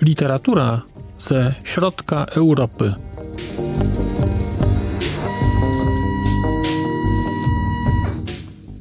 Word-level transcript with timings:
Literatura 0.00 0.82
ze 1.18 1.54
środka 1.64 2.24
Europy. 2.24 2.94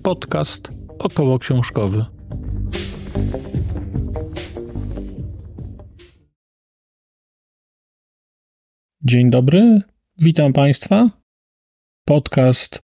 Podcast 0.04 0.71
około 1.00 1.39
książkowy. 1.39 2.05
Dzień 9.02 9.30
dobry, 9.30 9.82
witam 10.18 10.54
Państwa. 10.54 11.09
Podcast 12.08 12.80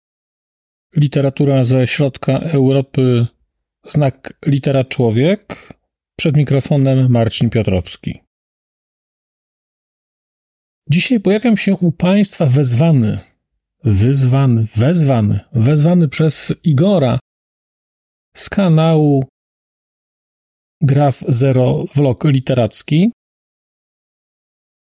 Literatura 0.95 1.63
ze 1.63 1.87
środka 1.87 2.39
Europy, 2.39 3.27
znak 3.85 4.39
litera 4.45 4.83
człowiek. 4.83 5.69
Przed 6.19 6.37
mikrofonem 6.37 7.11
Marcin 7.11 7.49
Piotrowski. 7.49 8.21
Dzisiaj 10.89 11.19
pojawiam 11.19 11.57
się 11.57 11.75
u 11.75 11.91
Państwa 11.91 12.45
wezwany, 12.45 13.19
wyzwany, 13.83 14.67
wezwany, 14.75 15.39
wezwany 15.53 16.07
przez 16.07 16.53
Igora 16.63 17.19
z 18.35 18.49
kanału 18.49 19.23
Graf 20.81 21.23
Zero 21.27 21.85
Vlog 21.95 22.23
Literacki. 22.23 23.11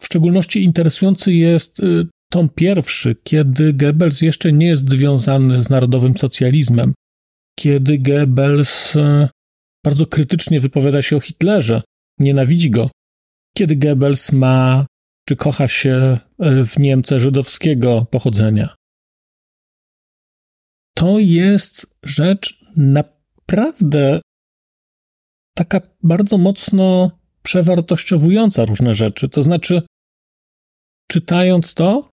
w 0.00 0.06
szczególności 0.06 0.64
interesujący 0.64 1.32
jest 1.32 1.80
y, 1.80 2.06
tom 2.30 2.48
pierwszy, 2.48 3.16
kiedy 3.24 3.72
Goebbels 3.72 4.20
jeszcze 4.20 4.52
nie 4.52 4.66
jest 4.66 4.90
związany 4.90 5.62
z 5.62 5.70
narodowym 5.70 6.16
socjalizmem, 6.16 6.94
kiedy 7.58 7.98
Goebbels 7.98 8.96
y, 8.96 9.28
bardzo 9.84 10.06
krytycznie 10.06 10.60
wypowiada 10.60 11.02
się 11.02 11.16
o 11.16 11.20
Hitlerze, 11.20 11.82
nienawidzi 12.18 12.70
go, 12.70 12.90
kiedy 13.56 13.76
Goebbels 13.76 14.32
ma 14.32 14.86
czy 15.28 15.36
kocha 15.36 15.68
się 15.68 16.18
y, 16.42 16.64
w 16.64 16.78
Niemce 16.78 17.20
żydowskiego 17.20 18.06
pochodzenia 18.10 18.74
to 21.02 21.18
jest 21.18 21.86
rzecz 22.04 22.64
naprawdę 22.76 24.20
taka 25.56 25.80
bardzo 26.02 26.38
mocno 26.38 27.10
przewartościowująca 27.42 28.64
różne 28.64 28.94
rzeczy. 28.94 29.28
To 29.28 29.42
znaczy, 29.42 29.82
czytając 31.10 31.74
to, 31.74 32.10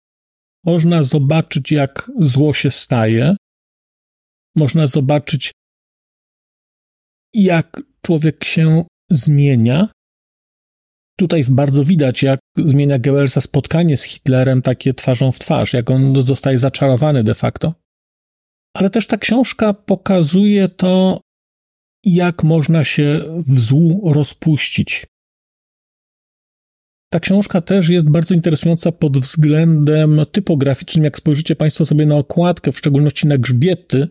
można 0.65 1.03
zobaczyć, 1.03 1.73
jak 1.73 2.11
zło 2.21 2.55
się 2.55 2.71
staje, 2.71 3.37
można 4.57 4.87
zobaczyć, 4.87 5.53
jak 7.35 7.83
człowiek 8.03 8.45
się 8.45 8.85
zmienia. 9.11 9.89
Tutaj 11.19 11.45
bardzo 11.51 11.85
widać, 11.85 12.23
jak 12.23 12.41
zmienia 12.57 12.99
Goebbelsa 12.99 13.41
spotkanie 13.41 13.97
z 13.97 14.03
Hitlerem, 14.03 14.63
takie 14.63 14.95
twarzą 14.95 15.33
w 15.33 15.39
twarz, 15.39 15.73
jak 15.73 15.91
on 15.91 16.23
zostaje 16.23 16.59
zaczarowany 16.59 17.25
de 17.25 17.35
facto 17.35 17.75
ale 18.79 18.91
też 18.91 19.07
ta 19.07 19.17
książka 19.17 19.75
pokazuje 19.75 20.69
to, 20.69 21.21
jak 22.05 22.45
można 22.45 22.85
się 22.85 23.21
w 23.47 23.61
złu 23.61 24.13
rozpuścić. 24.13 25.07
Ta 27.13 27.21
książka 27.21 27.61
też 27.61 27.89
jest 27.89 28.11
bardzo 28.11 28.35
interesująca 28.35 28.93
pod 28.93 29.19
względem 29.19 30.21
typograficznym. 30.33 31.05
Jak 31.05 31.19
spojrzycie 31.19 31.57
Państwo 31.57 31.87
sobie 31.87 32.07
na 32.07 32.17
okładkę, 32.17 32.73
w 32.73 32.79
szczególności 32.79 33.27
na 33.27 33.39
grzbiety, 33.39 34.09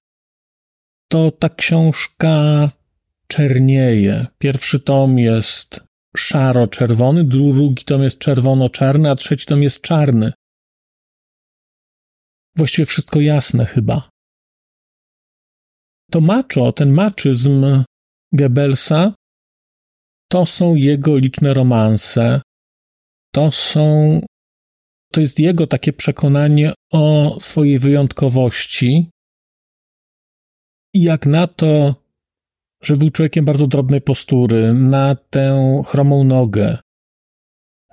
to 1.07 1.31
ta 1.31 1.49
książka 1.49 2.69
czernieje. 3.27 4.25
Pierwszy 4.37 4.79
tom 4.79 5.19
jest 5.19 5.79
szaro-czerwony, 6.17 7.23
drugi 7.23 7.83
tom 7.83 8.03
jest 8.03 8.19
czerwono-czarny, 8.19 9.09
a 9.09 9.15
trzeci 9.15 9.45
tom 9.45 9.63
jest 9.63 9.81
czarny. 9.81 10.33
Właściwie 12.55 12.85
wszystko 12.85 13.21
jasne 13.21 13.65
chyba 13.65 14.09
to 16.11 16.21
macho, 16.21 16.71
ten 16.71 16.91
maczyzm 16.91 17.83
Goebbelsa, 18.33 19.13
to 20.31 20.45
są 20.45 20.75
jego 20.75 21.17
liczne 21.17 21.53
romanse. 21.53 22.41
To 23.33 23.51
są, 23.51 24.21
to 25.11 25.21
jest 25.21 25.39
jego 25.39 25.67
takie 25.67 25.93
przekonanie 25.93 26.73
o 26.91 27.35
swojej 27.39 27.79
wyjątkowości. 27.79 29.09
I 30.97 31.01
jak 31.01 31.25
na 31.25 31.47
to, 31.47 31.95
że 32.83 32.97
był 32.97 33.09
człowiekiem 33.09 33.45
bardzo 33.45 33.67
drobnej 33.67 34.01
postury, 34.01 34.73
na 34.73 35.15
tę 35.15 35.81
chromą 35.85 36.23
nogę, 36.23 36.77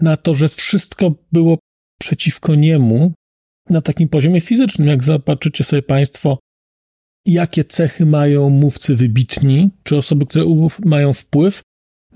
na 0.00 0.16
to, 0.16 0.34
że 0.34 0.48
wszystko 0.48 1.14
było 1.32 1.58
przeciwko 2.00 2.54
niemu, 2.54 3.12
na 3.70 3.80
takim 3.80 4.08
poziomie 4.08 4.40
fizycznym, 4.40 4.88
jak 4.88 5.04
zobaczycie 5.04 5.64
sobie 5.64 5.82
Państwo 5.82 6.38
jakie 7.26 7.64
cechy 7.64 8.06
mają 8.06 8.50
mówcy 8.50 8.96
wybitni, 8.96 9.70
czy 9.82 9.96
osoby, 9.96 10.26
które 10.26 10.44
mają 10.84 11.12
wpływ, 11.12 11.62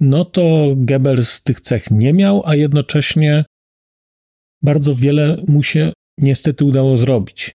no 0.01 0.25
to 0.25 0.75
Goebbels 0.77 1.43
tych 1.43 1.61
cech 1.61 1.91
nie 1.91 2.13
miał, 2.13 2.43
a 2.47 2.55
jednocześnie 2.55 3.45
bardzo 4.63 4.95
wiele 4.95 5.37
mu 5.49 5.63
się 5.63 5.93
niestety 6.19 6.65
udało 6.65 6.97
zrobić. 6.97 7.58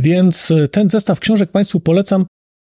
Więc 0.00 0.50
e, 0.50 0.68
ten 0.68 0.88
zestaw 0.88 1.20
książek 1.20 1.50
Państwu 1.50 1.80
polecam. 1.80 2.26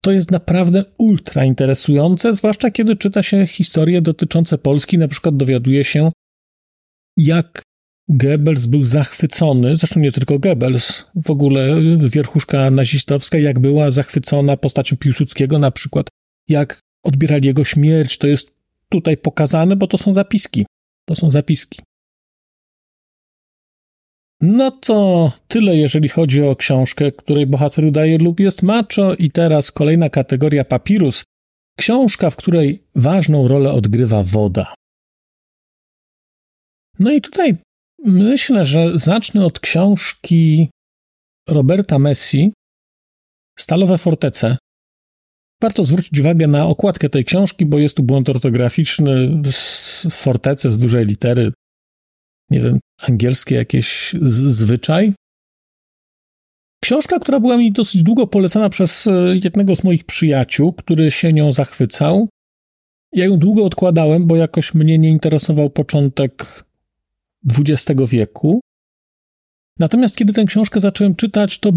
To 0.03 0.11
jest 0.11 0.31
naprawdę 0.31 0.83
ultra 0.97 1.45
interesujące, 1.45 2.33
zwłaszcza 2.33 2.71
kiedy 2.71 2.95
czyta 2.95 3.23
się 3.23 3.47
historie 3.47 4.01
dotyczące 4.01 4.57
Polski. 4.57 4.97
Na 4.97 5.07
przykład 5.07 5.37
dowiaduje 5.37 5.83
się, 5.83 6.11
jak 7.17 7.61
Goebbels 8.09 8.65
był 8.65 8.83
zachwycony, 8.83 9.77
zresztą 9.77 9.99
nie 9.99 10.11
tylko 10.11 10.39
Goebbels, 10.39 11.03
w 11.15 11.31
ogóle 11.31 11.81
wierchuszka 12.09 12.71
nazistowska, 12.71 13.37
jak 13.37 13.59
była 13.59 13.91
zachwycona 13.91 14.57
postacią 14.57 14.97
Piłsudskiego 14.97 15.59
na 15.59 15.71
przykład, 15.71 16.07
jak 16.49 16.79
odbierali 17.03 17.47
jego 17.47 17.63
śmierć, 17.63 18.17
to 18.17 18.27
jest 18.27 18.51
tutaj 18.89 19.17
pokazane, 19.17 19.75
bo 19.75 19.87
to 19.87 19.97
są 19.97 20.13
zapiski. 20.13 20.65
To 21.05 21.15
są 21.15 21.31
zapiski. 21.31 21.79
No 24.41 24.71
to 24.71 25.31
tyle, 25.47 25.75
jeżeli 25.75 26.09
chodzi 26.09 26.41
o 26.41 26.55
książkę, 26.55 27.11
której 27.11 27.47
bohater 27.47 27.85
udaje 27.85 28.17
lub 28.17 28.39
jest 28.39 28.63
macho. 28.63 29.13
I 29.13 29.31
teraz 29.31 29.71
kolejna 29.71 30.09
kategoria 30.09 30.65
papirus. 30.65 31.23
Książka, 31.79 32.29
w 32.29 32.35
której 32.35 32.83
ważną 32.95 33.47
rolę 33.47 33.71
odgrywa 33.71 34.23
woda. 34.23 34.73
No 36.99 37.11
i 37.11 37.21
tutaj 37.21 37.57
myślę, 38.03 38.65
że 38.65 38.99
zacznę 38.99 39.45
od 39.45 39.59
książki 39.59 40.69
Roberta 41.49 41.99
Messi 41.99 42.53
Stalowe 43.59 43.97
Fortece. 43.97 44.57
Warto 45.61 45.85
zwrócić 45.85 46.19
uwagę 46.19 46.47
na 46.47 46.65
okładkę 46.65 47.09
tej 47.09 47.25
książki, 47.25 47.65
bo 47.65 47.79
jest 47.79 47.97
tu 47.97 48.03
błąd 48.03 48.29
ortograficzny 48.29 49.41
z 49.51 50.07
fortece 50.11 50.71
z 50.71 50.77
dużej 50.77 51.05
litery 51.05 51.51
nie 52.49 52.61
wiem, 52.61 52.79
angielskie 52.97 53.55
jakieś 53.55 54.15
zwyczaj. 54.21 55.13
Książka, 56.83 57.19
która 57.19 57.39
była 57.39 57.57
mi 57.57 57.71
dosyć 57.71 58.03
długo 58.03 58.27
polecana 58.27 58.69
przez 58.69 59.07
e, 59.07 59.11
jednego 59.43 59.75
z 59.75 59.83
moich 59.83 60.03
przyjaciół, 60.03 60.73
który 60.73 61.11
się 61.11 61.33
nią 61.33 61.51
zachwycał. 61.51 62.29
Ja 63.13 63.25
ją 63.25 63.37
długo 63.37 63.65
odkładałem, 63.65 64.27
bo 64.27 64.35
jakoś 64.35 64.73
mnie 64.73 64.97
nie 64.97 65.09
interesował 65.09 65.69
początek 65.69 66.65
XX 67.59 68.01
wieku. 68.09 68.61
Natomiast 69.79 70.17
kiedy 70.17 70.33
tę 70.33 70.45
książkę 70.45 70.79
zacząłem 70.79 71.15
czytać, 71.15 71.59
to 71.59 71.71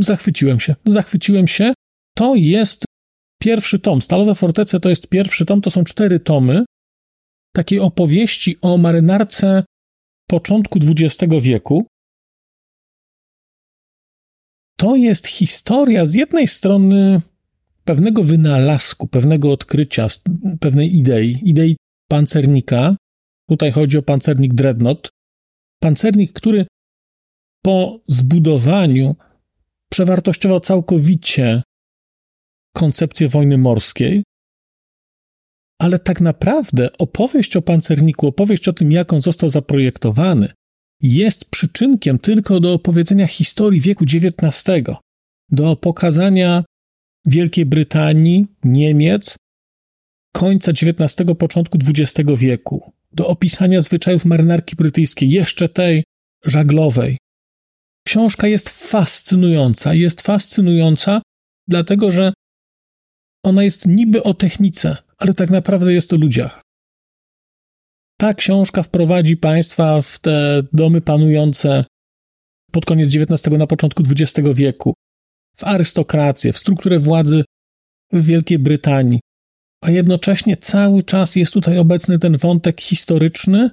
zachwyciłem 0.00 0.60
się. 0.60 0.74
Zachwyciłem 0.86 1.48
się. 1.48 1.72
To 2.16 2.34
jest 2.34 2.84
pierwszy 3.42 3.78
tom. 3.78 4.02
Stalowe 4.02 4.34
Fortece 4.34 4.80
to 4.80 4.88
jest 4.88 5.06
pierwszy 5.06 5.46
tom, 5.46 5.60
to 5.60 5.70
są 5.70 5.84
cztery 5.84 6.20
tomy 6.20 6.64
takiej 7.54 7.80
opowieści 7.80 8.56
o 8.60 8.78
marynarce 8.78 9.64
początku 10.30 10.78
XX 10.78 11.32
wieku, 11.40 11.86
to 14.78 14.96
jest 14.96 15.26
historia 15.26 16.06
z 16.06 16.14
jednej 16.14 16.48
strony 16.48 17.20
pewnego 17.84 18.24
wynalazku, 18.24 19.08
pewnego 19.08 19.52
odkrycia, 19.52 20.06
pewnej 20.60 20.96
idei, 20.96 21.38
idei 21.42 21.76
pancernika. 22.10 22.96
Tutaj 23.48 23.72
chodzi 23.72 23.98
o 23.98 24.02
pancernik 24.02 24.54
Dreadnought. 24.54 25.08
Pancernik, 25.82 26.32
który 26.32 26.66
po 27.64 28.00
zbudowaniu 28.08 29.16
przewartościował 29.92 30.60
całkowicie 30.60 31.62
koncepcję 32.76 33.28
wojny 33.28 33.58
morskiej, 33.58 34.22
ale 35.82 35.98
tak 35.98 36.20
naprawdę 36.20 36.88
opowieść 36.98 37.56
o 37.56 37.62
pancerniku, 37.62 38.26
opowieść 38.26 38.68
o 38.68 38.72
tym, 38.72 38.92
jak 38.92 39.12
on 39.12 39.22
został 39.22 39.50
zaprojektowany, 39.50 40.52
jest 41.02 41.44
przyczynkiem 41.44 42.18
tylko 42.18 42.60
do 42.60 42.72
opowiedzenia 42.72 43.26
historii 43.26 43.80
wieku 43.80 44.04
XIX, 44.04 44.62
do 45.50 45.76
pokazania 45.76 46.64
Wielkiej 47.26 47.66
Brytanii, 47.66 48.46
Niemiec, 48.64 49.36
końca 50.32 50.72
XIX, 50.72 51.14
początku 51.38 51.78
XX 51.88 52.30
wieku, 52.36 52.92
do 53.12 53.28
opisania 53.28 53.80
zwyczajów 53.80 54.24
marynarki 54.24 54.76
brytyjskiej, 54.76 55.30
jeszcze 55.30 55.68
tej 55.68 56.04
żaglowej. 56.44 57.18
Książka 58.06 58.46
jest 58.46 58.68
fascynująca. 58.68 59.94
Jest 59.94 60.22
fascynująca, 60.22 61.22
dlatego 61.68 62.10
że 62.10 62.32
ona 63.44 63.62
jest 63.62 63.86
niby 63.86 64.22
o 64.22 64.34
technice, 64.34 64.96
ale 65.22 65.34
tak 65.34 65.50
naprawdę 65.50 65.92
jest 65.92 66.12
o 66.12 66.16
ludziach. 66.16 66.62
Ta 68.20 68.34
książka 68.34 68.82
wprowadzi 68.82 69.36
Państwa 69.36 70.02
w 70.02 70.18
te 70.18 70.62
domy 70.72 71.00
panujące 71.00 71.84
pod 72.72 72.84
koniec 72.84 73.16
XIX, 73.16 73.58
na 73.58 73.66
początku 73.66 74.02
XX 74.10 74.48
wieku, 74.54 74.94
w 75.56 75.64
arystokrację, 75.64 76.52
w 76.52 76.58
strukturę 76.58 76.98
władzy 76.98 77.44
w 78.12 78.24
Wielkiej 78.24 78.58
Brytanii, 78.58 79.20
a 79.84 79.90
jednocześnie 79.90 80.56
cały 80.56 81.02
czas 81.02 81.36
jest 81.36 81.52
tutaj 81.52 81.78
obecny 81.78 82.18
ten 82.18 82.36
wątek 82.36 82.80
historyczny 82.80 83.70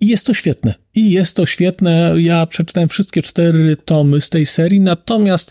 i 0.00 0.06
jest 0.08 0.26
to 0.26 0.34
świetne. 0.34 0.74
I 0.94 1.10
jest 1.10 1.36
to 1.36 1.46
świetne. 1.46 2.14
Ja 2.18 2.46
przeczytałem 2.46 2.88
wszystkie 2.88 3.22
cztery 3.22 3.76
tomy 3.76 4.20
z 4.20 4.30
tej 4.30 4.46
serii, 4.46 4.80
natomiast 4.80 5.50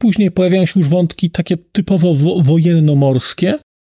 później 0.00 0.30
pojawiają 0.30 0.66
się 0.66 0.80
już 0.80 0.88
wątki 0.88 1.30
takie 1.30 1.56
typowo 1.56 2.14
wo 2.14 2.42
wojenno-morskie, 2.42 3.58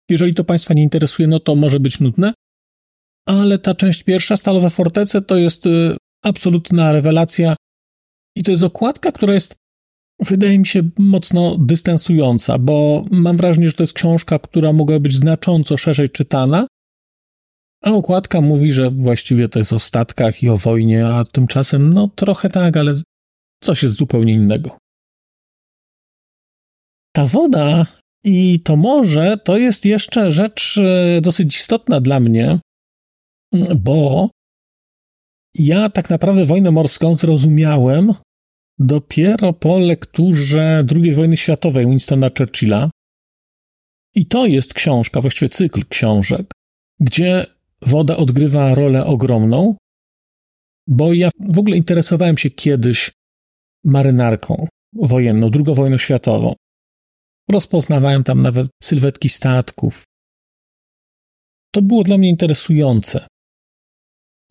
jeżeli 0.10 0.34
to 0.34 0.44
Państwa 0.44 0.74
nie 0.74 0.84
interesuje, 0.84 1.28
no 1.28 1.40
to 1.40 1.56
może 1.56 1.80
być 1.80 2.00
nudne. 2.00 2.34
Ale 3.28 3.60
ta 3.60 3.76
część 3.76 4.04
pierwsza, 4.04 4.38
Stalowe 4.38 4.70
Fortece, 4.70 5.22
to 5.22 5.38
jest 5.38 5.66
y, 5.66 5.98
absolutna 6.24 6.92
rewelacja. 6.92 7.56
I 8.36 8.44
to 8.44 8.52
jest 8.52 8.64
okładka, 8.64 9.12
która 9.12 9.34
jest, 9.34 9.56
wydaje 10.20 10.60
mi 10.60 10.66
się, 10.66 10.90
mocno 10.98 11.58
dystansująca, 11.58 12.58
bo 12.58 13.06
mam 13.12 13.38
wrażenie, 13.38 13.68
że 13.68 13.74
to 13.74 13.84
jest 13.84 13.94
książka, 13.94 14.40
która 14.40 14.74
mogła 14.74 15.00
być 15.00 15.16
znacząco 15.16 15.78
szerzej 15.78 16.10
czytana. 16.10 16.68
A 17.84 17.92
okładka 17.92 18.42
mówi, 18.42 18.72
że 18.72 18.92
właściwie 18.92 19.50
to 19.50 19.60
jest 19.60 19.74
o 19.74 19.80
statkach 19.80 20.44
i 20.44 20.50
o 20.50 20.58
wojnie, 20.58 21.08
a 21.08 21.26
tymczasem, 21.26 21.94
no 21.94 22.08
trochę 22.08 22.50
tak, 22.50 22.78
ale 22.78 22.94
coś 23.64 23.84
jest 23.84 23.96
zupełnie 23.96 24.34
innego. 24.34 24.78
Ta 27.16 27.26
woda 27.26 27.86
i 28.24 28.60
to 28.60 28.76
może 28.76 29.38
to 29.38 29.58
jest 29.58 29.86
jeszcze 29.86 30.32
rzecz 30.32 30.78
e, 30.78 31.22
dosyć 31.22 31.56
istotna 31.56 32.02
dla 32.02 32.20
mnie, 32.20 32.60
bo 33.76 34.30
ja 35.56 35.90
tak 35.90 36.10
naprawdę 36.10 36.46
wojnę 36.46 36.72
morską 36.72 37.16
zrozumiałem 37.16 38.14
dopiero 38.80 39.54
po 39.54 39.80
lekturze 39.80 40.86
II 40.96 41.14
wojny 41.14 41.38
światowej 41.38 41.86
Winstona 41.86 42.30
Churchilla. 42.38 42.90
I 44.16 44.26
to 44.26 44.46
jest 44.46 44.74
książka, 44.74 45.22
właściwie 45.22 45.50
cykl 45.50 45.86
książek, 45.90 46.52
gdzie 47.00 47.46
woda 47.82 48.18
odgrywa 48.18 48.76
rolę 48.76 49.06
ogromną, 49.06 49.76
bo 50.88 51.14
ja 51.14 51.30
w 51.40 51.60
ogóle 51.60 51.78
interesowałem 51.78 52.38
się 52.38 52.50
kiedyś 52.50 53.12
marynarką 53.86 54.68
wojenną, 54.94 55.50
II 55.56 55.76
wojną 55.76 55.98
światową. 55.98 56.56
Rozpoznawałem 57.52 58.24
tam 58.24 58.42
nawet 58.42 58.68
sylwetki 58.84 59.30
statków. 59.30 60.04
To 61.74 61.82
było 61.82 62.04
dla 62.04 62.18
mnie 62.18 62.30
interesujące. 62.30 63.28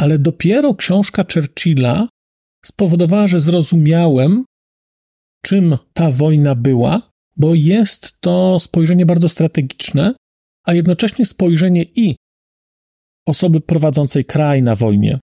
Ale 0.00 0.18
dopiero 0.18 0.74
książka 0.74 1.24
Churchilla 1.34 2.08
spowodowała, 2.64 3.28
że 3.28 3.40
zrozumiałem, 3.40 4.44
czym 5.44 5.78
ta 5.92 6.10
wojna 6.10 6.54
była, 6.54 7.10
bo 7.36 7.54
jest 7.54 8.20
to 8.20 8.60
spojrzenie 8.60 9.06
bardzo 9.06 9.28
strategiczne, 9.28 10.14
a 10.66 10.74
jednocześnie 10.74 11.26
spojrzenie 11.26 11.82
i 11.82 12.16
osoby 13.28 13.60
prowadzącej 13.60 14.24
kraj 14.24 14.62
na 14.62 14.76
wojnie, 14.76 15.18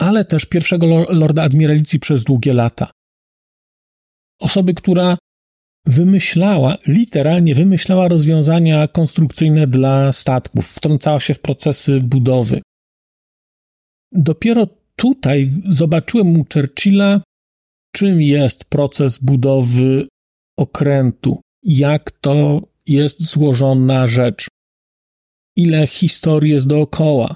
ale 0.00 0.24
też 0.24 0.46
pierwszego 0.46 0.86
lorda 1.08 1.42
admiralicji 1.42 2.00
przez 2.00 2.24
długie 2.24 2.54
lata. 2.54 2.90
Osoby, 4.40 4.74
która 4.74 5.18
wymyślała, 5.86 6.76
literalnie 6.86 7.54
wymyślała 7.54 8.08
rozwiązania 8.08 8.88
konstrukcyjne 8.88 9.66
dla 9.66 10.12
statków, 10.12 10.68
wtrącała 10.68 11.20
się 11.20 11.34
w 11.34 11.40
procesy 11.40 12.00
budowy. 12.00 12.62
Dopiero 14.12 14.66
tutaj 14.96 15.50
zobaczyłem 15.68 16.40
u 16.40 16.44
Churchilla, 16.54 17.20
czym 17.94 18.22
jest 18.22 18.64
proces 18.64 19.18
budowy 19.18 20.06
okrętu, 20.58 21.40
jak 21.62 22.10
to 22.10 22.60
jest 22.86 23.22
złożona 23.22 24.06
rzecz, 24.06 24.48
ile 25.56 25.86
historii 25.86 26.52
jest 26.52 26.66
dookoła, 26.66 27.34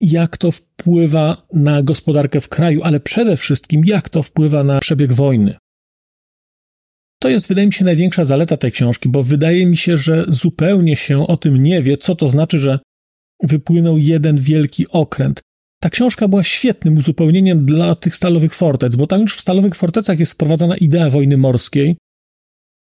jak 0.00 0.38
to 0.38 0.52
wpływa 0.52 1.46
na 1.52 1.82
gospodarkę 1.82 2.40
w 2.40 2.48
kraju, 2.48 2.82
ale 2.82 3.00
przede 3.00 3.36
wszystkim 3.36 3.82
jak 3.84 4.08
to 4.08 4.22
wpływa 4.22 4.64
na 4.64 4.78
przebieg 4.78 5.12
wojny. 5.12 5.56
To 7.18 7.28
jest, 7.28 7.48
wydaje 7.48 7.66
mi 7.66 7.72
się, 7.72 7.84
największa 7.84 8.24
zaleta 8.24 8.56
tej 8.56 8.72
książki, 8.72 9.08
bo 9.08 9.22
wydaje 9.22 9.66
mi 9.66 9.76
się, 9.76 9.98
że 9.98 10.24
zupełnie 10.28 10.96
się 10.96 11.26
o 11.26 11.36
tym 11.36 11.62
nie 11.62 11.82
wie, 11.82 11.96
co 11.96 12.14
to 12.14 12.28
znaczy, 12.28 12.58
że 12.58 12.78
wypłynął 13.42 13.98
jeden 13.98 14.38
wielki 14.38 14.86
okręt. 14.88 15.40
Ta 15.80 15.90
książka 15.90 16.28
była 16.28 16.44
świetnym 16.44 16.98
uzupełnieniem 16.98 17.66
dla 17.66 17.94
tych 17.94 18.16
stalowych 18.16 18.54
fortec, 18.54 18.96
bo 18.96 19.06
tam 19.06 19.20
już 19.20 19.36
w 19.36 19.40
stalowych 19.40 19.74
fortecach 19.74 20.18
jest 20.20 20.32
wprowadzana 20.32 20.76
idea 20.76 21.10
wojny 21.10 21.36
morskiej 21.36 21.96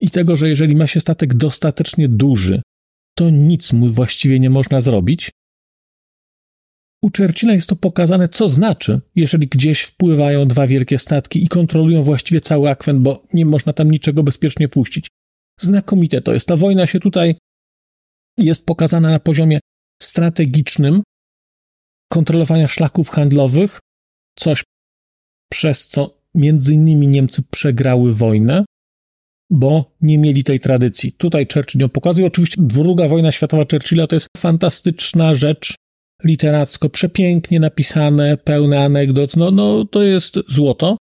i 0.01 0.09
tego, 0.09 0.37
że 0.37 0.49
jeżeli 0.49 0.75
ma 0.75 0.87
się 0.87 0.99
statek 0.99 1.33
dostatecznie 1.33 2.07
duży, 2.07 2.61
to 3.17 3.29
nic 3.29 3.73
mu 3.73 3.87
właściwie 3.87 4.39
nie 4.39 4.49
można 4.49 4.81
zrobić. 4.81 5.31
U 7.03 7.09
Churchilla 7.17 7.53
jest 7.53 7.69
to 7.69 7.75
pokazane, 7.75 8.27
co 8.27 8.49
znaczy, 8.49 9.01
jeżeli 9.15 9.47
gdzieś 9.47 9.81
wpływają 9.81 10.47
dwa 10.47 10.67
wielkie 10.67 10.99
statki 10.99 11.43
i 11.43 11.47
kontrolują 11.47 12.03
właściwie 12.03 12.41
cały 12.41 12.69
akwent, 12.69 12.99
bo 12.99 13.23
nie 13.33 13.45
można 13.45 13.73
tam 13.73 13.91
niczego 13.91 14.23
bezpiecznie 14.23 14.69
puścić. 14.69 15.07
Znakomite 15.59 16.21
to 16.21 16.33
jest. 16.33 16.47
Ta 16.47 16.57
wojna 16.57 16.87
się 16.87 16.99
tutaj 16.99 17.35
jest 18.37 18.65
pokazana 18.65 19.09
na 19.09 19.19
poziomie 19.19 19.59
strategicznym, 20.01 21.03
kontrolowania 22.11 22.67
szlaków 22.67 23.09
handlowych, 23.09 23.79
coś 24.39 24.63
przez 25.51 25.87
co 25.87 26.17
między 26.35 26.73
innymi 26.73 27.07
Niemcy 27.07 27.43
przegrały 27.51 28.15
wojnę, 28.15 28.65
bo 29.49 29.95
nie 30.01 30.17
mieli 30.17 30.43
tej 30.43 30.59
tradycji. 30.59 31.13
Tutaj 31.13 31.47
Churchill 31.53 31.81
ją 31.81 31.89
pokazuje. 31.89 32.27
Oczywiście 32.27 32.61
druga 32.61 33.07
wojna 33.07 33.31
światowa 33.31 33.63
Churchilla 33.71 34.07
to 34.07 34.15
jest 34.15 34.27
fantastyczna 34.37 35.35
rzecz 35.35 35.75
literacko, 36.23 36.89
przepięknie 36.89 37.59
napisane, 37.59 38.37
pełne 38.37 38.83
anegdot, 38.83 39.35
no, 39.37 39.51
no 39.51 39.85
to 39.85 40.03
jest 40.03 40.39
złoto. 40.47 40.97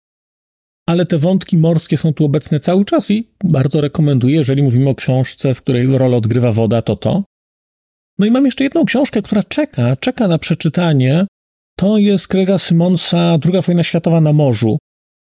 Ale 0.90 1.06
te 1.06 1.18
wątki 1.18 1.58
morskie 1.58 1.98
są 1.98 2.14
tu 2.14 2.26
obecne 2.26 2.60
cały 2.60 2.86
czas 2.86 3.12
i 3.12 3.30
bardzo 3.44 3.82
rekomenduję, 3.82 4.36
jeżeli 4.36 4.64
mówimy 4.64 4.90
o 4.90 4.96
książce, 4.96 5.54
w 5.54 5.62
której 5.62 5.98
rolę 5.98 6.18
odgrywa 6.18 6.52
woda, 6.52 6.82
to 6.82 6.96
to. 6.96 7.24
No 8.20 8.26
i 8.26 8.32
mam 8.32 8.46
jeszcze 8.46 8.64
jedną 8.64 8.86
książkę, 8.86 9.22
która 9.22 9.44
czeka, 9.44 9.96
czeka 9.96 10.28
na 10.28 10.38
przeczytanie. 10.38 11.28
To 11.78 11.98
jest 11.98 12.28
Krega 12.28 12.58
Simonsa 12.58 13.38
Druga 13.38 13.62
wojna 13.62 13.84
światowa 13.84 14.22
na 14.22 14.34
morzu. 14.34 14.78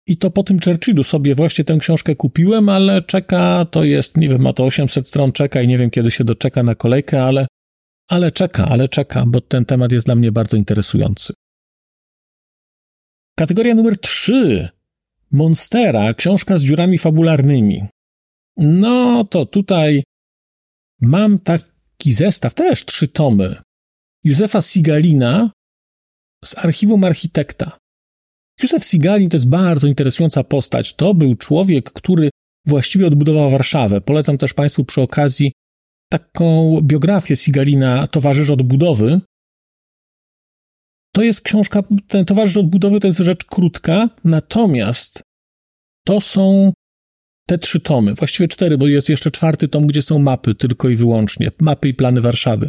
I 0.07 0.17
to 0.17 0.31
po 0.31 0.43
tym 0.43 0.61
Churchillu 0.65 1.05
sobie 1.05 1.35
właśnie 1.35 1.65
tę 1.65 1.77
książkę 1.81 2.17
kupiłem, 2.17 2.69
ale 2.69 3.03
czeka, 3.03 3.67
to 3.71 3.85
jest, 3.85 4.17
nie 4.17 4.29
wiem, 4.29 4.43
ma 4.43 4.53
to 4.53 4.65
800 4.65 5.09
stron, 5.09 5.33
czeka 5.33 5.63
i 5.63 5.69
nie 5.69 5.79
wiem, 5.79 5.91
kiedy 5.91 6.11
się 6.11 6.25
doczeka 6.25 6.63
na 6.63 6.75
kolejkę, 6.75 7.25
ale, 7.25 7.47
ale 8.11 8.33
czeka, 8.33 8.69
ale 8.69 8.89
czeka, 8.89 9.27
bo 9.27 9.41
ten 9.41 9.65
temat 9.65 9.93
jest 9.93 10.07
dla 10.07 10.15
mnie 10.15 10.33
bardzo 10.33 10.57
interesujący. 10.57 11.33
Kategoria 13.39 13.75
numer 13.75 13.99
3. 13.99 14.69
Monstera, 15.33 16.15
książka 16.15 16.59
z 16.59 16.63
dziurami 16.63 16.99
fabularnymi. 16.99 17.83
No 18.57 19.25
to 19.25 19.47
tutaj 19.47 20.03
mam 21.01 21.39
taki 21.39 22.13
zestaw, 22.13 22.55
też 22.55 22.85
trzy 22.85 23.09
tomy. 23.09 23.57
Józefa 24.25 24.63
Sigalina 24.63 25.51
z 26.45 26.59
archiwum 26.59 27.05
architekta. 27.05 27.79
Józef 28.63 28.85
Sigalin 28.85 29.31
to 29.31 29.37
jest 29.37 29.49
bardzo 29.49 29.89
interesująca 29.89 30.45
postać. 30.45 30.95
To 30.95 31.15
był 31.15 31.35
człowiek, 31.35 31.93
który 31.93 32.31
właściwie 32.67 33.07
odbudował 33.07 33.51
Warszawę. 33.51 34.01
Polecam 34.01 34.39
też 34.39 34.55
Państwu 34.55 34.85
przy 34.85 35.01
okazji 35.01 35.53
taką 36.13 36.79
biografię 36.83 37.37
Sigalina, 37.37 38.07
Towarzysz 38.07 38.51
Odbudowy. 38.51 39.21
To 41.15 41.23
jest 41.23 41.41
książka, 41.41 41.83
ten 42.07 42.25
Towarzysz 42.25 42.57
Odbudowy 42.57 43.01
to 43.01 43.07
jest 43.07 43.19
rzecz 43.19 43.45
krótka, 43.45 44.09
natomiast 44.25 45.23
to 46.07 46.21
są 46.21 46.73
te 47.49 47.59
trzy 47.59 47.81
tomy, 47.81 48.15
właściwie 48.15 48.49
cztery, 48.49 48.79
bo 48.79 48.87
jest 48.87 49.09
jeszcze 49.09 49.31
czwarty 49.31 49.69
tom, 49.69 49.87
gdzie 49.87 50.03
są 50.03 50.19
mapy 50.19 50.55
tylko 50.55 50.89
i 50.89 50.97
wyłącznie, 50.97 51.51
mapy 51.61 51.89
i 51.89 51.95
plany 51.95 52.21
Warszawy. 52.21 52.69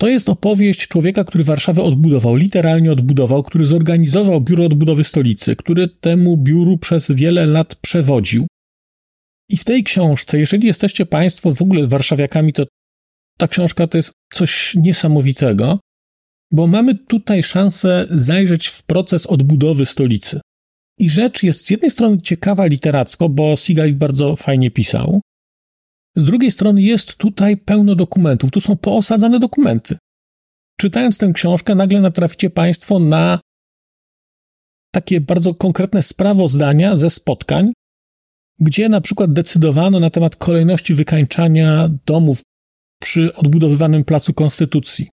To 0.00 0.08
jest 0.08 0.28
opowieść 0.28 0.88
człowieka, 0.88 1.24
który 1.24 1.44
Warszawę 1.44 1.82
odbudował, 1.82 2.36
literalnie 2.36 2.92
odbudował, 2.92 3.42
który 3.42 3.64
zorganizował 3.64 4.40
biuro 4.40 4.64
odbudowy 4.64 5.04
stolicy, 5.04 5.56
który 5.56 5.88
temu 5.88 6.36
biuru 6.36 6.78
przez 6.78 7.10
wiele 7.10 7.46
lat 7.46 7.74
przewodził. 7.74 8.46
I 9.50 9.56
w 9.56 9.64
tej 9.64 9.84
książce, 9.84 10.38
jeżeli 10.38 10.66
jesteście 10.66 11.06
Państwo 11.06 11.54
w 11.54 11.62
ogóle 11.62 11.86
warszawiakami, 11.86 12.52
to 12.52 12.66
ta 13.38 13.48
książka 13.48 13.86
to 13.86 13.98
jest 13.98 14.12
coś 14.32 14.74
niesamowitego, 14.74 15.80
bo 16.52 16.66
mamy 16.66 16.94
tutaj 16.94 17.42
szansę 17.42 18.06
zajrzeć 18.10 18.66
w 18.66 18.82
proces 18.82 19.26
odbudowy 19.26 19.86
stolicy. 19.86 20.40
I 20.98 21.10
rzecz 21.10 21.42
jest 21.42 21.66
z 21.66 21.70
jednej 21.70 21.90
strony 21.90 22.20
ciekawa 22.20 22.66
literacko, 22.66 23.28
bo 23.28 23.56
Sigalit 23.56 23.96
bardzo 23.96 24.36
fajnie 24.36 24.70
pisał, 24.70 25.20
z 26.16 26.24
drugiej 26.24 26.50
strony 26.50 26.82
jest 26.82 27.16
tutaj 27.16 27.56
pełno 27.56 27.94
dokumentów, 27.94 28.50
tu 28.50 28.60
są 28.60 28.76
poosadzane 28.76 29.38
dokumenty. 29.38 29.96
Czytając 30.80 31.18
tę 31.18 31.32
książkę, 31.34 31.74
nagle 31.74 32.00
natraficie 32.00 32.50
Państwo 32.50 32.98
na 32.98 33.40
takie 34.92 35.20
bardzo 35.20 35.54
konkretne 35.54 36.02
sprawozdania 36.02 36.96
ze 36.96 37.10
spotkań, 37.10 37.72
gdzie 38.60 38.88
na 38.88 39.00
przykład 39.00 39.32
decydowano 39.32 40.00
na 40.00 40.10
temat 40.10 40.36
kolejności 40.36 40.94
wykańczania 40.94 41.90
domów 42.06 42.42
przy 43.02 43.34
odbudowywanym 43.34 44.04
placu 44.04 44.34
Konstytucji. 44.34 45.08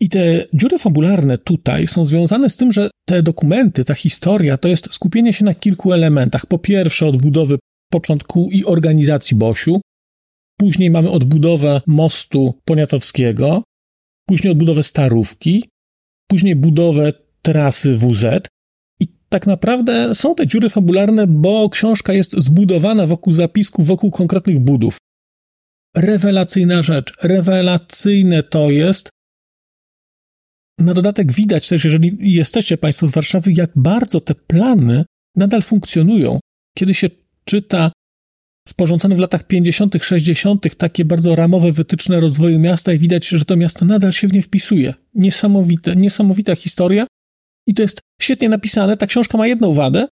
I 0.00 0.08
te 0.08 0.46
dziury 0.54 0.78
fabularne 0.78 1.38
tutaj 1.38 1.86
są 1.86 2.06
związane 2.06 2.50
z 2.50 2.56
tym, 2.56 2.72
że 2.72 2.90
te 3.08 3.22
dokumenty, 3.22 3.84
ta 3.84 3.94
historia 3.94 4.58
to 4.58 4.68
jest 4.68 4.94
skupienie 4.94 5.32
się 5.32 5.44
na 5.44 5.54
kilku 5.54 5.92
elementach. 5.92 6.46
Po 6.46 6.58
pierwsze, 6.58 7.06
odbudowy 7.06 7.58
początku 7.92 8.48
i 8.52 8.64
organizacji 8.64 9.36
Bosiu. 9.36 9.80
Później 10.60 10.90
mamy 10.90 11.10
odbudowę 11.10 11.80
mostu 11.86 12.58
Poniatowskiego, 12.64 13.62
później 14.28 14.52
odbudowę 14.52 14.82
Starówki, 14.82 15.64
później 16.30 16.56
budowę 16.56 17.12
trasy 17.42 17.98
WZ. 17.98 18.48
Tak 19.32 19.46
naprawdę 19.46 20.14
są 20.14 20.34
te 20.34 20.46
dziury 20.46 20.68
fabularne, 20.68 21.26
bo 21.26 21.70
książka 21.70 22.12
jest 22.12 22.32
zbudowana 22.38 23.06
wokół 23.06 23.32
zapisków, 23.32 23.86
wokół 23.86 24.10
konkretnych 24.10 24.58
budów. 24.58 24.96
Rewelacyjna 25.96 26.82
rzecz, 26.82 27.12
rewelacyjne 27.22 28.42
to 28.42 28.70
jest. 28.70 29.08
Na 30.78 30.94
dodatek 30.94 31.32
widać 31.32 31.68
też, 31.68 31.84
jeżeli 31.84 32.16
jesteście 32.20 32.78
Państwo 32.78 33.06
z 33.06 33.10
Warszawy, 33.10 33.52
jak 33.52 33.70
bardzo 33.76 34.20
te 34.20 34.34
plany 34.34 35.04
nadal 35.36 35.62
funkcjonują. 35.62 36.40
Kiedy 36.78 36.94
się 36.94 37.10
czyta 37.44 37.92
sporządzone 38.68 39.16
w 39.16 39.18
latach 39.18 39.46
50., 39.46 39.96
60., 40.02 40.76
takie 40.76 41.04
bardzo 41.04 41.36
ramowe 41.36 41.72
wytyczne 41.72 42.20
rozwoju 42.20 42.58
miasta 42.58 42.92
i 42.92 42.98
widać, 42.98 43.28
że 43.28 43.44
to 43.44 43.56
miasto 43.56 43.84
nadal 43.84 44.12
się 44.12 44.28
w 44.28 44.32
nie 44.32 44.42
wpisuje. 44.42 44.94
Niesamowite, 45.14 45.96
niesamowita 45.96 46.56
historia 46.56 47.06
i 47.66 47.74
to 47.74 47.82
jest 47.82 48.00
świetnie 48.22 48.48
napisane. 48.48 48.96
Ta 48.96 49.06
książka 49.06 49.38
ma 49.38 49.46
jedną 49.46 49.74
wadę. 49.74 50.08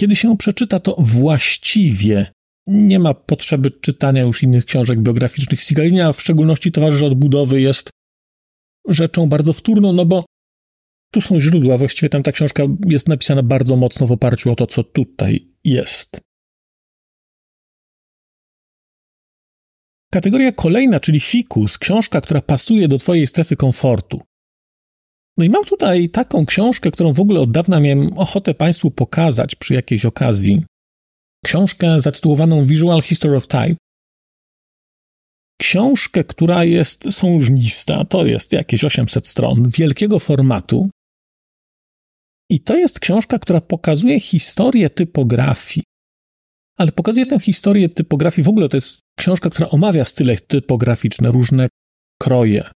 Kiedy 0.00 0.16
się 0.16 0.36
przeczyta, 0.36 0.80
to 0.80 0.96
właściwie 0.98 2.32
nie 2.66 2.98
ma 2.98 3.14
potrzeby 3.14 3.70
czytania 3.70 4.22
już 4.22 4.42
innych 4.42 4.64
książek 4.64 5.00
biograficznych 5.00 5.62
Sigalinia, 5.62 6.08
a 6.08 6.12
w 6.12 6.20
szczególności 6.20 6.72
Towarzysz 6.72 7.02
Odbudowy 7.02 7.60
jest 7.60 7.90
rzeczą 8.88 9.28
bardzo 9.28 9.52
wtórną, 9.52 9.92
no 9.92 10.06
bo 10.06 10.24
tu 11.12 11.20
są 11.20 11.40
źródła, 11.40 11.78
właściwie 11.78 12.08
tam 12.08 12.22
ta 12.22 12.32
książka 12.32 12.62
jest 12.86 13.08
napisana 13.08 13.42
bardzo 13.42 13.76
mocno 13.76 14.06
w 14.06 14.12
oparciu 14.12 14.52
o 14.52 14.54
to, 14.54 14.66
co 14.66 14.84
tutaj 14.84 15.48
jest. 15.64 16.20
Kategoria 20.12 20.52
kolejna, 20.52 21.00
czyli 21.00 21.20
fikus, 21.20 21.78
książka, 21.78 22.20
która 22.20 22.40
pasuje 22.40 22.88
do 22.88 22.98
Twojej 22.98 23.26
strefy 23.26 23.56
komfortu. 23.56 24.20
No 25.38 25.44
i 25.44 25.50
mam 25.50 25.64
tutaj 25.64 26.08
taką 26.08 26.46
książkę, 26.46 26.90
którą 26.90 27.12
w 27.12 27.20
ogóle 27.20 27.40
od 27.40 27.50
dawna 27.50 27.80
miałem 27.80 28.18
ochotę 28.18 28.54
Państwu 28.54 28.90
pokazać 28.90 29.54
przy 29.54 29.74
jakiejś 29.74 30.04
okazji. 30.04 30.64
Książkę 31.44 32.00
zatytułowaną 32.00 32.64
Visual 32.64 33.02
History 33.02 33.36
of 33.36 33.46
Type. 33.46 33.76
Książkę, 35.60 36.24
która 36.24 36.64
jest 36.64 37.04
sążnista, 37.10 38.04
to 38.04 38.26
jest 38.26 38.52
jakieś 38.52 38.84
800 38.84 39.26
stron, 39.26 39.68
wielkiego 39.68 40.18
formatu, 40.18 40.90
i 42.52 42.60
to 42.60 42.76
jest 42.76 43.00
książka, 43.00 43.38
która 43.38 43.60
pokazuje 43.60 44.20
historię 44.20 44.90
typografii. 44.90 45.84
Ale 46.78 46.92
pokazuje 46.92 47.26
tę 47.26 47.40
historię 47.40 47.88
typografii, 47.88 48.44
w 48.44 48.48
ogóle 48.48 48.68
to 48.68 48.76
jest 48.76 49.00
książka, 49.18 49.50
która 49.50 49.68
omawia 49.68 50.04
style 50.04 50.36
typograficzne, 50.36 51.30
różne 51.30 51.68
kroje. 52.22 52.70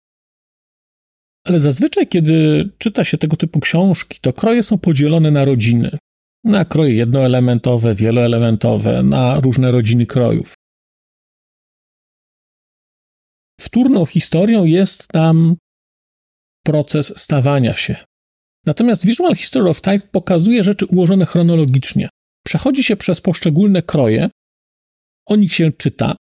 Ale 1.43 1.59
zazwyczaj, 1.59 2.07
kiedy 2.07 2.69
czyta 2.77 3.03
się 3.03 3.17
tego 3.17 3.37
typu 3.37 3.59
książki, 3.59 4.19
to 4.21 4.33
kroje 4.33 4.63
są 4.63 4.77
podzielone 4.77 5.31
na 5.31 5.45
rodziny. 5.45 5.97
Na 6.43 6.65
kroje 6.65 6.93
jednoelementowe, 6.93 7.95
wieloelementowe, 7.95 9.03
na 9.03 9.39
różne 9.39 9.71
rodziny 9.71 10.05
krojów. 10.05 10.55
Wtórną 13.61 14.05
historią 14.05 14.63
jest 14.63 15.07
tam 15.07 15.55
proces 16.65 17.19
stawania 17.19 17.75
się. 17.75 17.95
Natomiast 18.65 19.05
Visual 19.05 19.35
History 19.35 19.69
of 19.69 19.81
Type 19.81 20.07
pokazuje 20.07 20.63
rzeczy 20.63 20.85
ułożone 20.85 21.25
chronologicznie. 21.25 22.09
Przechodzi 22.45 22.83
się 22.83 22.95
przez 22.95 23.21
poszczególne 23.21 23.81
kroje, 23.81 24.29
o 25.25 25.35
nich 25.35 25.53
się 25.53 25.71
czyta. 25.71 26.15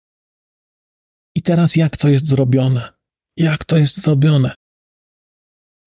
I 1.36 1.42
teraz 1.42 1.76
jak 1.76 1.98
to 1.98 2.10
jest 2.10 2.28
zrobione? 2.28 2.94
Jak 3.38 3.66
to 3.66 3.78
jest 3.78 4.02
zrobione? 4.02 4.54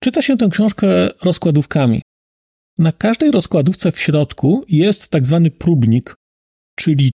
Czyta 0.03 0.21
się 0.21 0.37
tę 0.37 0.49
książkę 0.51 0.87
rozkładówkami. 1.23 2.01
Na 2.77 2.91
każdej 2.91 3.31
rozkładówce 3.31 3.91
w 3.91 3.99
środku 3.99 4.65
jest 4.69 5.09
tak 5.09 5.27
zwany 5.27 5.51
próbnik, 5.51 6.15
czyli 6.79 7.11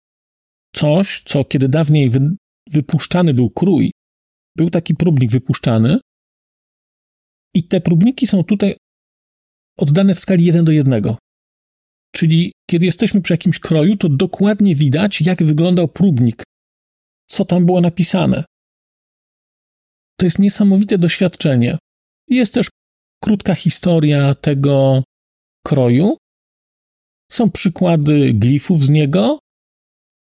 coś, 0.74 1.22
co 1.22 1.44
kiedy 1.44 1.68
dawniej 1.68 2.10
wy, 2.10 2.36
wypuszczany 2.70 3.34
był 3.34 3.50
krój, 3.50 3.90
był 4.56 4.70
taki 4.70 4.94
próbnik 4.94 5.30
wypuszczany 5.30 5.98
i 7.54 7.64
te 7.64 7.80
próbniki 7.80 8.26
są 8.26 8.44
tutaj 8.44 8.76
oddane 9.78 10.14
w 10.14 10.20
skali 10.20 10.44
1 10.44 10.64
do 10.64 10.72
1. 10.72 11.02
Czyli 12.14 12.52
kiedy 12.70 12.86
jesteśmy 12.86 13.22
przy 13.22 13.32
jakimś 13.32 13.58
kroju, 13.58 13.96
to 13.96 14.08
dokładnie 14.08 14.74
widać, 14.74 15.20
jak 15.20 15.42
wyglądał 15.42 15.88
próbnik, 15.88 16.42
co 17.30 17.44
tam 17.44 17.66
było 17.66 17.80
napisane. 17.80 18.44
To 20.18 20.26
jest 20.26 20.38
niesamowite 20.38 20.98
doświadczenie. 20.98 21.78
Jest 22.28 22.54
też 22.54 22.68
krótka 23.22 23.54
historia 23.54 24.34
tego 24.34 25.04
kroju. 25.66 26.16
Są 27.32 27.50
przykłady 27.50 28.34
glifów 28.34 28.84
z 28.84 28.88
niego 28.88 29.38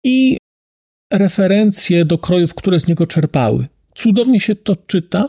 i 0.04 0.38
referencje 1.12 2.04
do 2.04 2.18
krojów, 2.18 2.54
które 2.54 2.80
z 2.80 2.86
niego 2.86 3.06
czerpały. 3.06 3.66
Cudownie 3.94 4.40
się 4.40 4.56
to 4.56 4.76
czyta, 4.76 5.28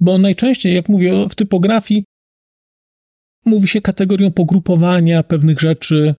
bo 0.00 0.18
najczęściej, 0.18 0.74
jak 0.74 0.88
mówię 0.88 1.28
w 1.28 1.34
typografii, 1.34 2.04
mówi 3.46 3.68
się 3.68 3.80
kategorią 3.80 4.32
pogrupowania 4.32 5.22
pewnych 5.22 5.60
rzeczy 5.60 6.14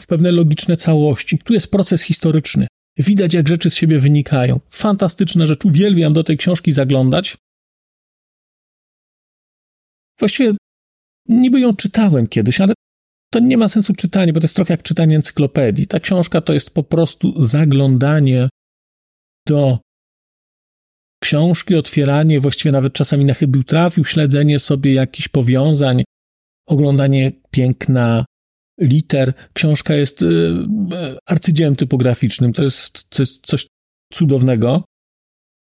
w 0.00 0.06
pewne 0.06 0.32
logiczne 0.32 0.76
całości. 0.76 1.38
Tu 1.38 1.52
jest 1.52 1.70
proces 1.70 2.02
historyczny. 2.02 2.66
Widać, 2.98 3.34
jak 3.34 3.48
rzeczy 3.48 3.70
z 3.70 3.74
siebie 3.74 3.98
wynikają. 3.98 4.60
Fantastyczna 4.70 5.46
rzecz. 5.46 5.64
Uwielbiam 5.64 6.12
do 6.12 6.24
tej 6.24 6.36
książki 6.36 6.72
zaglądać. 6.72 7.36
Właściwie 10.18 10.52
niby 11.28 11.60
ją 11.60 11.76
czytałem 11.76 12.26
kiedyś, 12.26 12.60
ale 12.60 12.74
to 13.32 13.38
nie 13.40 13.56
ma 13.56 13.68
sensu 13.68 13.92
czytanie, 13.92 14.32
bo 14.32 14.40
to 14.40 14.44
jest 14.44 14.56
trochę 14.56 14.74
jak 14.74 14.82
czytanie 14.82 15.16
encyklopedii. 15.16 15.86
Ta 15.86 16.00
książka 16.00 16.40
to 16.40 16.52
jest 16.52 16.70
po 16.70 16.82
prostu 16.82 17.42
zaglądanie 17.42 18.48
do 19.48 19.78
książki, 21.22 21.74
otwieranie, 21.74 22.40
właściwie 22.40 22.72
nawet 22.72 22.92
czasami 22.92 23.24
na 23.24 23.34
chybił 23.34 23.64
trafił, 23.64 24.04
śledzenie 24.04 24.58
sobie 24.58 24.94
jakichś 24.94 25.28
powiązań, 25.28 26.04
oglądanie 26.68 27.32
piękna 27.50 28.24
liter. 28.80 29.32
Książka 29.52 29.94
jest 29.94 30.22
y, 30.22 30.26
y, 30.26 30.66
arcydziełem 31.28 31.76
typograficznym, 31.76 32.52
to 32.52 32.62
jest, 32.62 33.10
to 33.10 33.22
jest 33.22 33.46
coś 33.46 33.66
cudownego. 34.12 34.84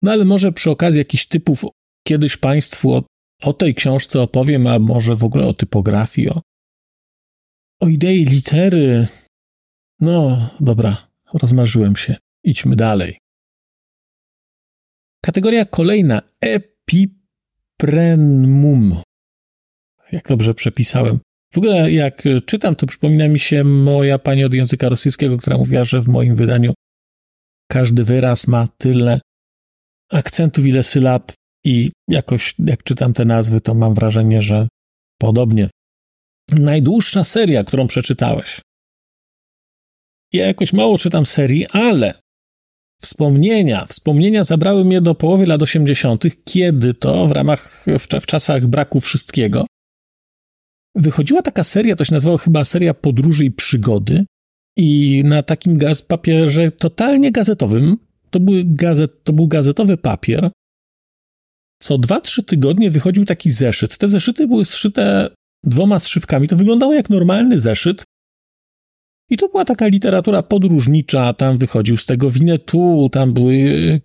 No 0.01 0.11
ale 0.11 0.25
może 0.25 0.51
przy 0.51 0.71
okazji 0.71 0.99
jakichś 0.99 1.27
typów 1.27 1.65
kiedyś 2.07 2.37
Państwu 2.37 3.03
o 3.43 3.53
tej 3.53 3.75
książce 3.75 4.21
opowiem, 4.21 4.67
a 4.67 4.79
może 4.79 5.15
w 5.15 5.23
ogóle 5.23 5.47
o 5.47 5.53
typografii, 5.53 6.29
o, 6.29 6.41
o 7.81 7.87
idei 7.87 8.25
litery. 8.25 9.07
No, 9.99 10.49
dobra, 10.59 11.07
rozmarzyłem 11.33 11.95
się. 11.95 12.15
Idźmy 12.43 12.75
dalej. 12.75 13.17
Kategoria 15.25 15.65
kolejna 15.65 16.21
epiprenmum. 16.41 19.01
Jak 20.11 20.27
dobrze 20.27 20.53
przepisałem. 20.53 21.19
W 21.53 21.57
ogóle 21.57 21.91
jak 21.91 22.23
czytam, 22.45 22.75
to 22.75 22.87
przypomina 22.87 23.27
mi 23.27 23.39
się 23.39 23.63
moja 23.63 24.19
pani 24.19 24.43
od 24.43 24.53
języka 24.53 24.89
rosyjskiego, 24.89 25.37
która 25.37 25.57
mówiła, 25.57 25.83
że 25.83 26.01
w 26.01 26.07
moim 26.07 26.35
wydaniu 26.35 26.73
każdy 27.71 28.03
wyraz 28.03 28.47
ma 28.47 28.67
tyle 28.77 29.21
akcentów, 30.11 30.65
ile 30.65 30.83
sylab 30.83 31.31
i 31.65 31.91
jakoś 32.07 32.55
jak 32.59 32.83
czytam 32.83 33.13
te 33.13 33.25
nazwy, 33.25 33.61
to 33.61 33.73
mam 33.73 33.93
wrażenie, 33.93 34.41
że 34.41 34.67
podobnie. 35.21 35.69
Najdłuższa 36.51 37.23
seria, 37.23 37.63
którą 37.63 37.87
przeczytałeś. 37.87 38.61
Ja 40.33 40.47
jakoś 40.47 40.73
mało 40.73 40.97
czytam 40.97 41.25
serii, 41.25 41.67
ale 41.67 42.13
wspomnienia. 43.01 43.85
Wspomnienia 43.85 44.43
zabrały 44.43 44.85
mnie 44.85 45.01
do 45.01 45.15
połowy 45.15 45.45
lat 45.45 45.61
80., 45.61 46.23
kiedy 46.45 46.93
to 46.93 47.27
w 47.27 47.31
ramach, 47.31 47.85
w, 47.99 48.21
w 48.21 48.25
czasach 48.25 48.67
braku 48.67 48.99
wszystkiego, 48.99 49.65
wychodziła 50.95 51.41
taka 51.41 51.63
seria, 51.63 51.95
to 51.95 52.05
się 52.05 52.13
nazywało 52.13 52.37
chyba 52.37 52.65
seria 52.65 52.93
podróży 52.93 53.45
i 53.45 53.51
przygody. 53.51 54.25
I 54.77 55.21
na 55.25 55.43
takim 55.43 55.77
gaz 55.77 56.01
papierze 56.01 56.71
totalnie 56.71 57.31
gazetowym, 57.31 57.97
to, 58.29 58.39
były 58.39 58.63
gazet, 58.65 59.23
to 59.23 59.33
był 59.33 59.47
gazetowy 59.47 59.97
papier, 59.97 60.51
co 61.83 61.97
dwa, 61.97 62.21
trzy 62.21 62.43
tygodnie 62.43 62.91
wychodził 62.91 63.25
taki 63.25 63.51
zeszyt. 63.51 63.97
Te 63.97 64.07
zeszyty 64.07 64.47
były 64.47 64.65
zszyte 64.65 65.29
dwoma 65.63 65.99
strzywkami. 65.99 66.47
To 66.47 66.55
wyglądało 66.55 66.93
jak 66.93 67.09
normalny 67.09 67.59
i 69.29 69.37
to 69.37 69.49
była 69.49 69.65
taka 69.65 69.87
literatura 69.87 70.43
podróżnicza, 70.43 71.33
tam 71.33 71.57
wychodził 71.57 71.97
z 71.97 72.05
tego 72.05 72.31
Winnetu, 72.31 73.09
tam 73.11 73.33
były 73.33 73.55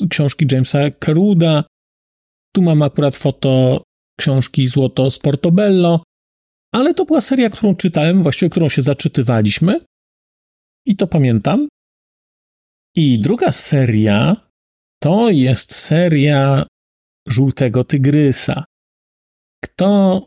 e, 0.01 0.07
książki 0.09 0.47
Jamesa 0.53 0.79
Caruda, 0.91 1.65
tu 2.55 2.63
mam 2.63 2.83
akurat 2.83 3.17
foto 3.17 3.83
książki 4.21 4.69
Złoto 4.69 5.11
z 5.11 5.19
Portobello, 5.19 6.03
ale 6.75 6.95
to 6.95 7.05
była 7.05 7.21
seria, 7.21 7.51
którą 7.51 7.75
czytałem, 7.77 8.23
właściwie 8.23 8.51
którą 8.51 8.69
się 8.69 8.83
zaczytywaliśmy 8.83 9.81
i 10.87 10.97
to 10.97 11.07
pamiętam. 11.07 11.69
I 12.97 13.19
druga 13.19 13.53
seria 13.53 14.37
to 15.03 15.31
jest 15.31 15.75
seria 15.75 16.67
Żółtego 17.29 17.85
Tygrysa. 17.85 18.65
Kto 19.65 20.27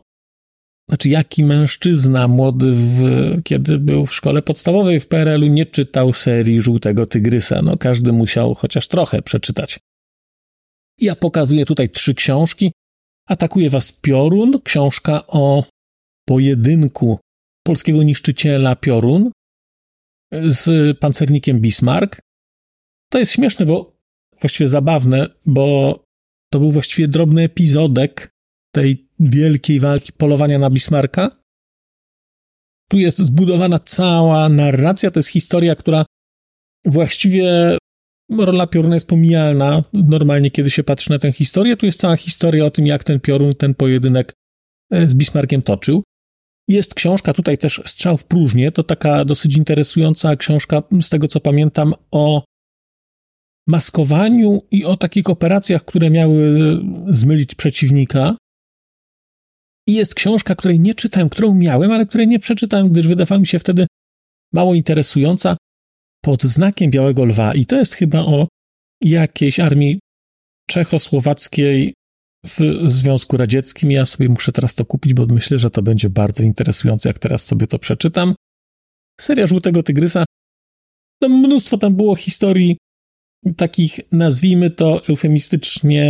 znaczy, 0.88 1.08
jaki 1.08 1.44
mężczyzna 1.44 2.28
młody, 2.28 2.72
w, 2.72 3.02
kiedy 3.44 3.78
był 3.78 4.06
w 4.06 4.14
szkole 4.14 4.42
podstawowej 4.42 5.00
w 5.00 5.08
PRL-u, 5.08 5.46
nie 5.46 5.66
czytał 5.66 6.12
serii 6.12 6.60
Żółtego 6.60 7.06
Tygrysa? 7.06 7.62
No, 7.62 7.76
każdy 7.76 8.12
musiał 8.12 8.54
chociaż 8.54 8.88
trochę 8.88 9.22
przeczytać. 9.22 9.78
Ja 11.00 11.16
pokazuję 11.16 11.66
tutaj 11.66 11.90
trzy 11.90 12.14
książki. 12.14 12.72
Atakuje 13.28 13.70
was 13.70 13.92
Piorun, 13.92 14.60
książka 14.64 15.26
o 15.26 15.64
pojedynku 16.28 17.18
polskiego 17.66 18.02
niszczyciela 18.02 18.76
Piorun 18.76 19.30
z 20.32 20.98
pancernikiem 20.98 21.60
Bismarck. 21.60 22.20
To 23.12 23.18
jest 23.18 23.32
śmieszne, 23.32 23.66
bo 23.66 23.96
właściwie 24.40 24.68
zabawne, 24.68 25.26
bo 25.46 25.98
to 26.52 26.58
był 26.58 26.72
właściwie 26.72 27.08
drobny 27.08 27.42
epizodek 27.42 28.28
tej 28.74 29.08
wielkiej 29.20 29.80
walki 29.80 30.12
polowania 30.12 30.58
na 30.58 30.70
Bismarcka. 30.70 31.30
Tu 32.90 32.98
jest 32.98 33.18
zbudowana 33.18 33.78
cała 33.78 34.48
narracja, 34.48 35.10
to 35.10 35.18
jest 35.18 35.28
historia, 35.28 35.74
która 35.74 36.04
właściwie 36.84 37.76
rola 38.38 38.66
pioruna 38.66 38.94
jest 38.94 39.08
pomijalna. 39.08 39.84
Normalnie, 39.92 40.50
kiedy 40.50 40.70
się 40.70 40.84
patrzy 40.84 41.10
na 41.10 41.18
tę 41.18 41.32
historię, 41.32 41.76
tu 41.76 41.86
jest 41.86 42.00
cała 42.00 42.16
historia 42.16 42.64
o 42.64 42.70
tym, 42.70 42.86
jak 42.86 43.04
ten 43.04 43.20
piorun 43.20 43.54
ten 43.54 43.74
pojedynek 43.74 44.32
e, 44.90 45.08
z 45.08 45.14
Bismarckiem 45.14 45.62
toczył. 45.62 46.02
Jest 46.68 46.94
książka 46.94 47.32
tutaj 47.32 47.58
też 47.58 47.80
Strzał 47.86 48.16
w 48.16 48.24
próżnię, 48.24 48.72
to 48.72 48.82
taka 48.82 49.24
dosyć 49.24 49.56
interesująca 49.56 50.36
książka, 50.36 50.82
z 51.02 51.08
tego 51.08 51.28
co 51.28 51.40
pamiętam, 51.40 51.94
o 52.10 52.44
maskowaniu 53.68 54.62
i 54.70 54.84
o 54.84 54.96
takich 54.96 55.30
operacjach, 55.30 55.84
które 55.84 56.10
miały 56.10 56.58
zmylić 57.08 57.54
przeciwnika. 57.54 58.36
I 59.88 59.94
jest 59.94 60.14
książka, 60.14 60.54
której 60.54 60.80
nie 60.80 60.94
czytałem, 60.94 61.28
którą 61.28 61.54
miałem, 61.54 61.92
ale 61.92 62.06
której 62.06 62.28
nie 62.28 62.38
przeczytałem, 62.38 62.88
gdyż 62.88 63.08
wydawała 63.08 63.38
mi 63.38 63.46
się 63.46 63.58
wtedy 63.58 63.86
mało 64.52 64.74
interesująca, 64.74 65.56
pod 66.24 66.42
znakiem 66.42 66.90
Białego 66.90 67.24
Lwa. 67.24 67.54
I 67.54 67.66
to 67.66 67.76
jest 67.76 67.94
chyba 67.94 68.18
o 68.18 68.48
jakiejś 69.00 69.60
armii 69.60 69.98
czechosłowackiej 70.70 71.94
w 72.46 72.58
Związku 72.90 73.36
Radzieckim. 73.36 73.90
Ja 73.90 74.06
sobie 74.06 74.28
muszę 74.28 74.52
teraz 74.52 74.74
to 74.74 74.84
kupić, 74.84 75.14
bo 75.14 75.26
myślę, 75.26 75.58
że 75.58 75.70
to 75.70 75.82
będzie 75.82 76.10
bardzo 76.10 76.42
interesujące, 76.42 77.08
jak 77.08 77.18
teraz 77.18 77.44
sobie 77.44 77.66
to 77.66 77.78
przeczytam. 77.78 78.34
Seria 79.20 79.46
Żółtego 79.46 79.82
Tygrysa. 79.82 80.24
No, 81.22 81.28
mnóstwo 81.28 81.78
tam 81.78 81.94
było 81.94 82.16
historii 82.16 82.76
takich, 83.56 84.00
nazwijmy 84.12 84.70
to 84.70 85.00
eufemistycznie, 85.08 86.06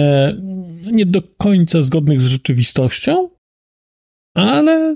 nie 0.93 1.07
do 1.07 1.23
końca 1.23 1.83
zgodnych 1.83 2.21
z 2.21 2.27
rzeczywistością, 2.27 3.29
ale 4.35 4.95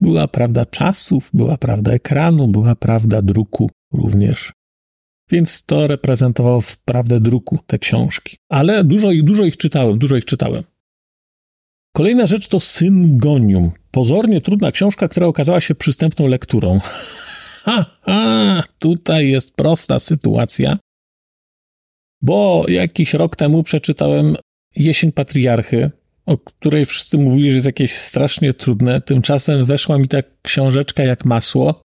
była 0.00 0.28
prawda 0.28 0.66
czasów, 0.66 1.30
była 1.32 1.56
prawda 1.56 1.92
ekranu, 1.92 2.48
była 2.48 2.74
prawda 2.74 3.22
druku 3.22 3.70
również. 3.92 4.52
Więc 5.30 5.62
to 5.62 5.86
reprezentowało 5.86 6.60
w 6.60 6.76
prawdę 6.76 7.20
druku 7.20 7.58
te 7.66 7.78
książki. 7.78 8.36
Ale 8.48 8.84
dużo, 8.84 9.08
dużo 9.22 9.44
ich 9.44 9.56
czytałem, 9.56 9.98
dużo 9.98 10.16
ich 10.16 10.24
czytałem. 10.24 10.62
Kolejna 11.96 12.26
rzecz 12.26 12.48
to 12.48 12.60
Syngonium. 12.60 13.70
Pozornie 13.90 14.40
trudna 14.40 14.72
książka, 14.72 15.08
która 15.08 15.26
okazała 15.26 15.60
się 15.60 15.74
przystępną 15.74 16.26
lekturą. 16.26 16.80
Ha, 17.66 17.84
ha, 18.02 18.62
tutaj 18.78 19.28
jest 19.28 19.54
prosta 19.54 20.00
sytuacja, 20.00 20.78
bo 22.22 22.64
jakiś 22.68 23.14
rok 23.14 23.36
temu 23.36 23.62
przeczytałem 23.62 24.36
Jesień 24.76 25.12
Patriarchy 25.12 25.90
o 26.26 26.38
której 26.38 26.86
wszyscy 26.86 27.18
mówili, 27.18 27.50
że 27.50 27.56
jest 27.56 27.66
jakieś 27.66 27.92
strasznie 27.92 28.54
trudne. 28.54 29.00
Tymczasem 29.00 29.64
weszła 29.64 29.98
mi 29.98 30.08
ta 30.08 30.18
książeczka 30.42 31.02
jak 31.02 31.24
masło. 31.24 31.80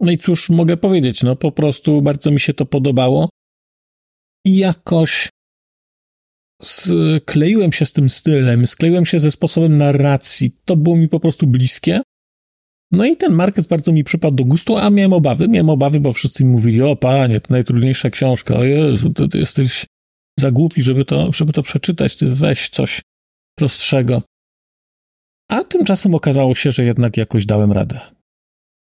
No 0.00 0.12
i 0.12 0.18
cóż 0.18 0.50
mogę 0.50 0.76
powiedzieć, 0.76 1.22
no 1.22 1.36
po 1.36 1.52
prostu 1.52 2.02
bardzo 2.02 2.30
mi 2.30 2.40
się 2.40 2.54
to 2.54 2.66
podobało. 2.66 3.28
I 4.46 4.56
jakoś 4.56 5.28
skleiłem 6.62 7.72
się 7.72 7.86
z 7.86 7.92
tym 7.92 8.10
stylem, 8.10 8.66
skleiłem 8.66 9.06
się 9.06 9.20
ze 9.20 9.30
sposobem 9.30 9.78
narracji. 9.78 10.56
To 10.64 10.76
było 10.76 10.96
mi 10.96 11.08
po 11.08 11.20
prostu 11.20 11.46
bliskie. 11.46 12.00
No 12.92 13.04
i 13.04 13.16
ten 13.16 13.32
Marquez 13.32 13.66
bardzo 13.66 13.92
mi 13.92 14.04
przypadł 14.04 14.36
do 14.36 14.44
gustu, 14.44 14.76
a 14.76 14.90
miałem 14.90 15.12
obawy. 15.12 15.48
Miałem 15.48 15.70
obawy, 15.70 16.00
bo 16.00 16.12
wszyscy 16.12 16.44
mi 16.44 16.50
mówili, 16.50 16.82
o 16.82 16.96
panie, 16.96 17.40
to 17.40 17.54
najtrudniejsza 17.54 18.10
książka, 18.10 18.56
o 18.56 18.64
Jezu, 18.64 19.12
to 19.12 19.28
ty 19.28 19.38
jesteś 19.38 19.86
za 20.38 20.50
głupi, 20.50 20.82
żeby 20.82 21.04
to, 21.04 21.32
żeby 21.32 21.52
to 21.52 21.62
przeczytać, 21.62 22.16
ty 22.16 22.30
weź 22.30 22.68
coś 22.68 23.00
prostszego. 23.58 24.22
A 25.50 25.64
tymczasem 25.64 26.14
okazało 26.14 26.54
się, 26.54 26.72
że 26.72 26.84
jednak 26.84 27.16
jakoś 27.16 27.46
dałem 27.46 27.72
radę. 27.72 28.00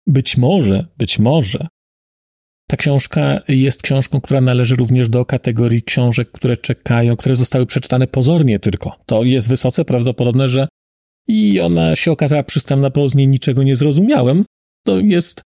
Być 0.07 0.37
może, 0.37 0.87
być 0.97 1.19
może 1.19 1.67
ta 2.69 2.77
książka 2.77 3.41
jest 3.49 3.83
książką, 3.83 4.21
która 4.21 4.41
należy 4.41 4.75
również 4.75 5.09
do 5.09 5.25
kategorii 5.25 5.83
książek, 5.83 6.33
które 6.33 6.57
czekają, 6.57 7.17
które 7.17 7.37
zostały 7.37 7.67
przeczytane 7.67 8.07
pozornie 8.07 8.59
tylko. 8.59 8.97
To 9.07 9.25
jest 9.25 9.49
wysoce 9.49 9.85
prawdopodobne, 9.85 10.49
że 10.49 10.69
i 11.29 11.61
ona 11.61 11.97
się 11.97 12.13
okazała 12.13 12.43
przystępna, 12.43 12.91
bo 12.91 13.07
niej 13.15 13.29
niczego 13.29 13.63
nie 13.63 13.77
zrozumiałem. 13.77 14.45
To 14.87 15.01
jest 15.01 15.43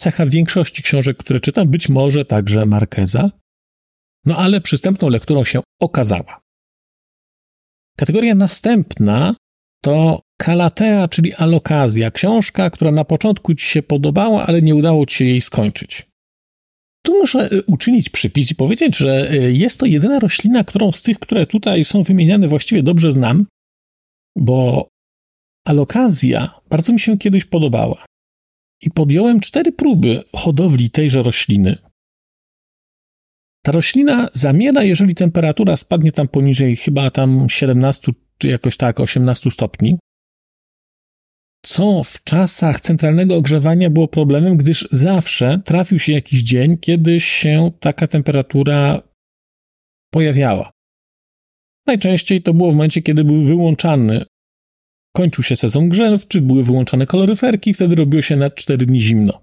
cecha 0.00 0.26
większości 0.26 0.82
książek, 0.82 1.16
które 1.16 1.40
czytam, 1.40 1.68
być 1.68 1.88
może 1.88 2.24
także 2.24 2.66
Markeza. 2.66 3.30
No 4.26 4.36
ale 4.36 4.60
przystępną 4.60 5.08
lekturą 5.08 5.44
się 5.44 5.60
okazała. 5.80 6.40
Kategoria 7.96 8.34
następna 8.34 9.34
to 9.84 10.20
Kalatea, 10.38 11.08
czyli 11.08 11.34
Alokazja, 11.34 12.10
książka, 12.10 12.70
która 12.70 12.90
na 12.90 13.04
początku 13.04 13.54
ci 13.54 13.66
się 13.66 13.82
podobała, 13.82 14.46
ale 14.46 14.62
nie 14.62 14.74
udało 14.74 15.06
ci 15.06 15.16
się 15.16 15.24
jej 15.24 15.40
skończyć. 15.40 16.06
Tu 17.02 17.12
muszę 17.12 17.52
y, 17.52 17.62
uczynić 17.66 18.08
przypis 18.08 18.50
i 18.50 18.54
powiedzieć, 18.54 18.96
że 18.96 19.32
y, 19.32 19.52
jest 19.52 19.80
to 19.80 19.86
jedyna 19.86 20.18
roślina, 20.18 20.64
którą 20.64 20.92
z 20.92 21.02
tych, 21.02 21.18
które 21.18 21.46
tutaj 21.46 21.84
są 21.84 22.02
wymieniane, 22.02 22.48
właściwie 22.48 22.82
dobrze 22.82 23.12
znam, 23.12 23.46
bo 24.36 24.88
alokazja 25.64 26.60
bardzo 26.70 26.92
mi 26.92 27.00
się 27.00 27.18
kiedyś 27.18 27.44
podobała. 27.44 28.04
I 28.82 28.90
podjąłem 28.90 29.40
cztery 29.40 29.72
próby 29.72 30.22
hodowli 30.36 30.90
tejże 30.90 31.22
rośliny. 31.22 31.76
Ta 33.64 33.72
roślina 33.72 34.28
zamiera, 34.32 34.82
jeżeli 34.82 35.14
temperatura 35.14 35.76
spadnie 35.76 36.12
tam 36.12 36.28
poniżej 36.28 36.76
chyba 36.76 37.10
tam 37.10 37.48
17 37.48 38.12
czy 38.38 38.48
jakoś 38.48 38.76
tak 38.76 39.00
18 39.00 39.50
stopni 39.50 39.98
co 41.64 42.04
w 42.04 42.24
czasach 42.24 42.80
centralnego 42.80 43.36
ogrzewania 43.36 43.90
było 43.90 44.08
problemem, 44.08 44.56
gdyż 44.56 44.88
zawsze 44.90 45.60
trafił 45.64 45.98
się 45.98 46.12
jakiś 46.12 46.42
dzień, 46.42 46.78
kiedy 46.78 47.20
się 47.20 47.70
taka 47.80 48.06
temperatura 48.06 49.02
pojawiała. 50.10 50.70
Najczęściej 51.86 52.42
to 52.42 52.54
było 52.54 52.70
w 52.70 52.74
momencie, 52.74 53.02
kiedy 53.02 53.24
był 53.24 53.44
wyłączany, 53.44 54.24
kończył 55.16 55.44
się 55.44 55.56
sezon 55.56 55.88
grzewczy, 55.88 56.40
były 56.40 56.64
wyłączane 56.64 57.06
koloryferki 57.06 57.74
wtedy 57.74 57.94
robiło 57.94 58.22
się 58.22 58.36
na 58.36 58.50
4 58.50 58.86
dni 58.86 59.00
zimno. 59.00 59.42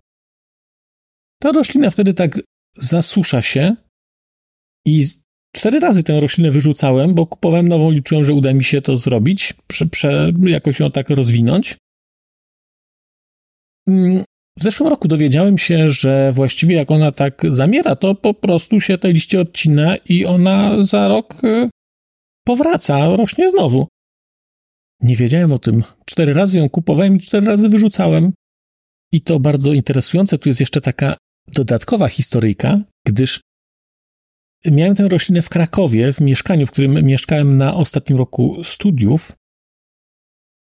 Ta 1.42 1.52
roślina 1.52 1.90
wtedy 1.90 2.14
tak 2.14 2.40
zasusza 2.76 3.42
się 3.42 3.76
i 4.88 5.06
cztery 5.56 5.80
razy 5.80 6.04
tę 6.04 6.20
roślinę 6.20 6.52
wyrzucałem, 6.52 7.14
bo 7.14 7.26
kupowałem 7.26 7.68
nową, 7.68 7.92
liczyłem, 7.92 8.26
że 8.26 8.34
uda 8.34 8.54
mi 8.54 8.64
się 8.64 8.82
to 8.82 8.98
zrobić, 8.98 9.54
prze, 9.68 9.86
prze, 9.86 10.32
jakoś 10.44 10.80
ją 10.80 10.92
tak 10.92 11.10
rozwinąć. 11.10 11.78
Mm, 13.88 14.24
w 14.60 14.64
zeszłym 14.64 14.90
roku 14.90 15.08
dowiedziałem 15.08 15.58
się, 15.58 15.92
że 15.92 16.32
właściwie 16.36 16.76
jak 16.76 16.92
ona 16.92 17.12
tak 17.12 17.42
zamiera, 17.50 17.96
to 17.96 18.16
po 18.16 18.34
prostu 18.34 18.82
się 18.82 18.98
te 18.98 19.12
liście 19.12 19.42
odcina 19.42 19.96
i 19.96 20.26
ona 20.26 20.84
za 20.84 21.08
rok 21.08 21.44
y, 21.44 21.70
powraca, 22.48 23.16
rośnie 23.16 23.50
znowu. 23.50 23.88
Nie 25.02 25.16
wiedziałem 25.16 25.52
o 25.52 25.60
tym. 25.60 25.84
Cztery 26.06 26.34
razy 26.34 26.58
ją 26.58 26.70
kupowałem 26.70 27.16
i 27.16 27.20
cztery 27.20 27.48
razy 27.48 27.70
wyrzucałem. 27.70 28.34
I 29.12 29.22
to 29.22 29.40
bardzo 29.40 29.74
interesujące. 29.74 30.38
Tu 30.38 30.50
jest 30.50 30.60
jeszcze 30.60 30.82
taka 30.82 31.18
dodatkowa 31.48 32.08
historyjka, 32.08 32.80
gdyż 33.08 33.42
miałem 34.66 34.96
tę 34.96 35.08
roślinę 35.08 35.42
w 35.42 35.50
Krakowie, 35.50 36.14
w 36.14 36.22
mieszkaniu, 36.22 36.66
w 36.68 36.72
którym 36.72 37.06
mieszkałem 37.06 37.58
na 37.58 37.76
ostatnim 37.76 38.18
roku 38.18 38.64
studiów. 38.64 39.34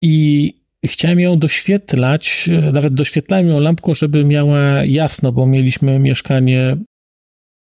I 0.02 0.52
chciałem 0.84 1.20
ją 1.20 1.38
doświetlać, 1.38 2.50
nawet 2.72 2.94
doświetlałem 2.94 3.48
ją 3.48 3.60
lampką, 3.60 3.94
żeby 3.94 4.24
miała 4.24 4.84
jasno, 4.84 5.32
bo 5.32 5.46
mieliśmy 5.46 5.98
mieszkanie 5.98 6.76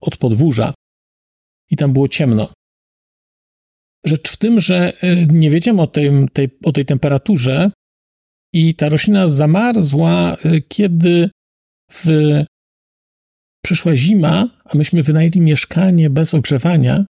od 0.00 0.16
podwórza 0.16 0.74
i 1.70 1.76
tam 1.76 1.92
było 1.92 2.08
ciemno. 2.08 2.52
Rzecz 4.06 4.30
w 4.30 4.36
tym, 4.36 4.60
że 4.60 4.92
y, 5.04 5.26
nie 5.30 5.50
wiedziałem 5.50 5.80
o 5.80 5.86
tej, 5.86 6.10
tej, 6.32 6.48
o 6.64 6.72
tej 6.72 6.84
temperaturze 6.84 7.70
i 8.54 8.74
ta 8.74 8.88
roślina 8.88 9.28
zamarzła, 9.28 10.36
y, 10.44 10.62
kiedy 10.68 11.30
w, 11.92 12.06
przyszła 13.64 13.96
zima, 13.96 14.48
a 14.64 14.78
myśmy 14.78 15.02
wynajęli 15.02 15.40
mieszkanie 15.40 16.10
bez 16.10 16.34
ogrzewania 16.34 17.04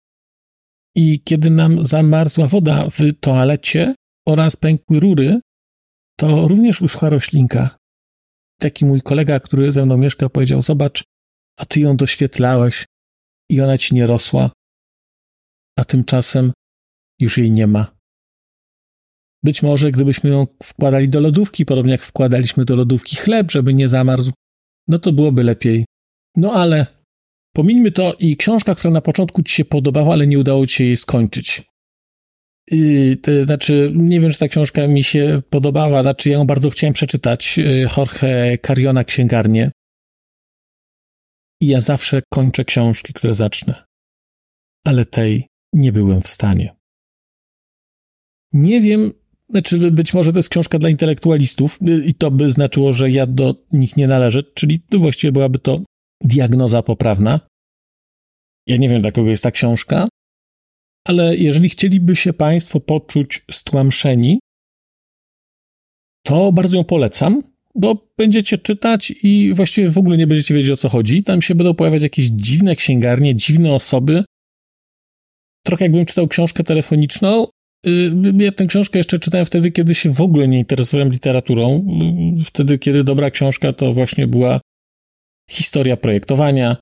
i 0.95 1.19
kiedy 1.23 1.49
nam 1.49 1.85
zamarzła 1.85 2.47
woda 2.47 2.89
w 2.89 3.19
toalecie 3.19 3.95
oraz 4.27 4.55
pękły 4.55 4.99
rury, 4.99 5.39
to 6.19 6.47
również 6.47 6.81
uschła 6.81 7.09
roślinka. 7.09 7.77
Taki 8.59 8.85
mój 8.85 9.01
kolega, 9.01 9.39
który 9.39 9.71
ze 9.71 9.85
mną 9.85 9.97
mieszka, 9.97 10.29
powiedział: 10.29 10.61
Zobacz, 10.61 11.03
a 11.59 11.65
ty 11.65 11.79
ją 11.79 11.97
doświetlałeś 11.97 12.85
i 13.49 13.61
ona 13.61 13.77
ci 13.77 13.95
nie 13.95 14.07
rosła, 14.07 14.51
a 15.79 15.85
tymczasem 15.85 16.51
już 17.19 17.37
jej 17.37 17.51
nie 17.51 17.67
ma. 17.67 17.97
Być 19.43 19.63
może 19.63 19.91
gdybyśmy 19.91 20.29
ją 20.29 20.47
wkładali 20.63 21.09
do 21.09 21.19
lodówki, 21.19 21.65
podobnie 21.65 21.91
jak 21.91 22.01
wkładaliśmy 22.01 22.65
do 22.65 22.75
lodówki 22.75 23.15
chleb, 23.15 23.51
żeby 23.51 23.73
nie 23.73 23.87
zamarzł, 23.87 24.31
no 24.87 24.99
to 24.99 25.13
byłoby 25.13 25.43
lepiej. 25.43 25.85
No 26.35 26.53
ale 26.53 26.85
pomińmy 27.55 27.91
to 27.91 28.13
i 28.19 28.37
książka, 28.37 28.75
która 28.75 28.93
na 28.93 29.01
początku 29.01 29.43
ci 29.43 29.55
się 29.55 29.65
podobała, 29.65 30.13
ale 30.13 30.27
nie 30.27 30.39
udało 30.39 30.67
ci 30.67 30.75
się 30.75 30.83
jej 30.83 30.97
skończyć. 30.97 31.61
I, 32.71 33.15
to 33.23 33.43
znaczy, 33.43 33.91
nie 33.95 34.21
wiem, 34.21 34.31
czy 34.31 34.39
ta 34.39 34.47
książka 34.47 34.87
mi 34.87 35.03
się 35.03 35.41
podobała, 35.49 36.01
znaczy 36.01 36.29
ja 36.29 36.37
ją 36.37 36.47
bardzo 36.47 36.69
chciałem 36.69 36.93
przeczytać, 36.93 37.59
y, 37.59 37.87
Jorge 37.97 38.57
Cariona 38.67 39.03
Księgarnię. 39.03 39.71
I 41.61 41.67
ja 41.67 41.81
zawsze 41.81 42.21
kończę 42.33 42.65
książki, 42.65 43.13
które 43.13 43.33
zacznę. 43.33 43.85
Ale 44.85 45.05
tej 45.05 45.47
nie 45.73 45.91
byłem 45.91 46.21
w 46.21 46.27
stanie. 46.27 46.76
Nie 48.53 48.81
wiem, 48.81 49.11
znaczy 49.49 49.91
być 49.91 50.13
może 50.13 50.31
to 50.33 50.39
jest 50.39 50.49
książka 50.49 50.79
dla 50.79 50.89
intelektualistów 50.89 51.79
y, 51.89 52.05
i 52.05 52.13
to 52.13 52.31
by 52.31 52.51
znaczyło, 52.51 52.93
że 52.93 53.11
ja 53.11 53.27
do 53.27 53.65
nich 53.71 53.97
nie 53.97 54.07
należę, 54.07 54.43
czyli 54.43 54.81
właściwie 54.91 55.31
byłaby 55.31 55.59
to 55.59 55.81
diagnoza 56.21 56.83
poprawna. 56.83 57.39
Ja 58.67 58.77
nie 58.77 58.89
wiem, 58.89 59.01
dla 59.01 59.11
kogo 59.11 59.29
jest 59.29 59.43
ta 59.43 59.51
książka, 59.51 60.07
ale 61.07 61.37
jeżeli 61.37 61.69
chcieliby 61.69 62.15
się 62.15 62.33
Państwo 62.33 62.79
poczuć 62.79 63.45
stłamszeni, 63.51 64.39
to 66.25 66.51
bardzo 66.51 66.77
ją 66.77 66.83
polecam, 66.83 67.43
bo 67.75 68.07
będziecie 68.17 68.57
czytać 68.57 69.13
i 69.23 69.53
właściwie 69.55 69.89
w 69.89 69.97
ogóle 69.97 70.17
nie 70.17 70.27
będziecie 70.27 70.53
wiedzieć 70.53 70.71
o 70.71 70.77
co 70.77 70.89
chodzi. 70.89 71.23
Tam 71.23 71.41
się 71.41 71.55
będą 71.55 71.73
pojawiać 71.73 72.03
jakieś 72.03 72.25
dziwne 72.25 72.75
księgarnie, 72.75 73.35
dziwne 73.35 73.73
osoby. 73.73 74.23
Trochę 75.65 75.85
jakbym 75.85 76.05
czytał 76.05 76.27
książkę 76.27 76.63
telefoniczną. 76.63 77.47
Y, 77.85 78.11
ja 78.37 78.51
tę 78.51 78.65
książkę 78.65 78.99
jeszcze 78.99 79.19
czytałem 79.19 79.45
wtedy, 79.45 79.71
kiedy 79.71 79.95
się 79.95 80.11
w 80.11 80.21
ogóle 80.21 80.47
nie 80.47 80.59
interesowałem 80.59 81.11
literaturą. 81.11 81.85
Y, 82.41 82.43
wtedy, 82.43 82.79
kiedy 82.79 83.03
dobra 83.03 83.31
książka 83.31 83.73
to 83.73 83.93
właśnie 83.93 84.27
była 84.27 84.61
historia 85.49 85.97
projektowania, 85.97 86.77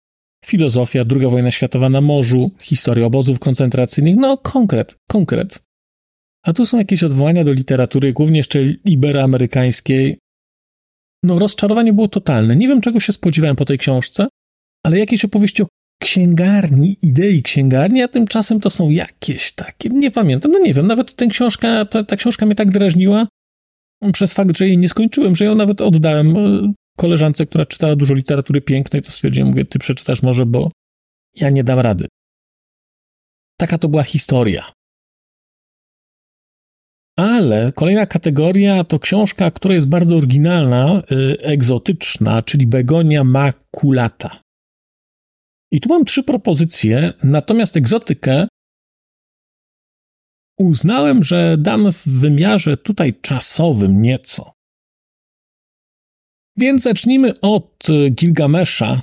filozofia, 0.46 1.04
II 1.12 1.30
wojna 1.30 1.52
światowa 1.52 1.90
na 1.90 2.02
morzu, 2.02 2.52
historia 2.62 3.06
obozów 3.06 3.40
koncentracyjnych, 3.40 4.16
no 4.16 4.38
konkret, 4.38 4.98
konkret. 5.08 5.62
A 6.44 6.54
tu 6.54 6.66
są 6.66 6.78
jakieś 6.78 7.04
odwołania 7.04 7.44
do 7.44 7.54
literatury, 7.54 8.14
głównie 8.14 8.38
jeszcze 8.38 8.60
iberoamerykańskiej. 8.86 10.18
No 11.24 11.40
rozczarowanie 11.40 11.94
było 11.94 12.08
totalne. 12.08 12.56
Nie 12.56 12.68
wiem, 12.68 12.82
czego 12.82 13.00
się 13.00 13.14
spodziewałem 13.14 13.56
po 13.56 13.66
tej 13.66 13.78
książce, 13.78 14.28
ale 14.84 15.00
jakieś 15.00 15.26
opowieści 15.26 15.64
o 15.64 15.68
księgarni, 16.00 16.98
idei 17.02 17.44
księgarni, 17.44 18.02
a 18.02 18.08
tymczasem 18.08 18.60
to 18.60 18.70
są 18.70 18.90
jakieś 18.90 19.52
takie, 19.52 19.90
nie 19.90 20.12
pamiętam, 20.12 20.52
no 20.52 20.60
nie 20.60 20.74
wiem, 20.74 20.88
nawet 20.88 21.16
tę 21.16 21.28
książkę, 21.28 21.86
ta, 21.86 22.04
ta 22.04 22.16
książka 22.16 22.46
mnie 22.46 22.56
tak 22.56 22.72
drażniła, 22.72 23.28
przez 24.14 24.34
fakt, 24.34 24.58
że 24.58 24.68
jej 24.68 24.78
nie 24.78 24.90
skończyłem, 24.90 25.36
że 25.36 25.46
ją 25.46 25.56
nawet 25.56 25.82
oddałem 25.82 26.36
koleżance, 26.98 27.46
która 27.46 27.66
czytała 27.66 27.96
dużo 27.96 28.14
literatury 28.14 28.62
pięknej, 28.62 29.02
to 29.02 29.12
stwierdziłem, 29.12 29.48
mówię, 29.48 29.66
ty 29.66 29.80
przeczytasz 29.80 30.24
może, 30.24 30.46
bo 30.46 30.72
ja 31.42 31.50
nie 31.50 31.64
dam 31.64 31.80
rady. 31.80 32.08
Taka 33.58 33.78
to 33.78 33.90
była 33.90 34.04
historia. 34.04 34.72
Ale 37.18 37.72
kolejna 37.72 38.06
kategoria 38.06 38.84
to 38.84 39.00
książka, 39.00 39.52
która 39.52 39.74
jest 39.76 39.88
bardzo 39.88 40.16
oryginalna, 40.16 41.02
yy, 41.10 41.38
egzotyczna, 41.42 42.44
czyli 42.44 42.68
Begonia 42.68 43.24
maculata. 43.24 44.45
I 45.76 45.80
tu 45.80 45.90
mam 45.90 46.06
trzy 46.06 46.24
propozycje, 46.24 47.14
natomiast 47.24 47.78
egzotykę 47.78 48.48
uznałem, 50.60 51.24
że 51.24 51.58
dam 51.60 51.92
w 51.92 52.08
wymiarze 52.08 52.78
tutaj 52.78 53.20
czasowym 53.22 54.02
nieco. 54.02 54.52
Więc 56.58 56.84
zacznijmy 56.84 57.40
od 57.40 57.88
Gilgamesza, 58.12 59.02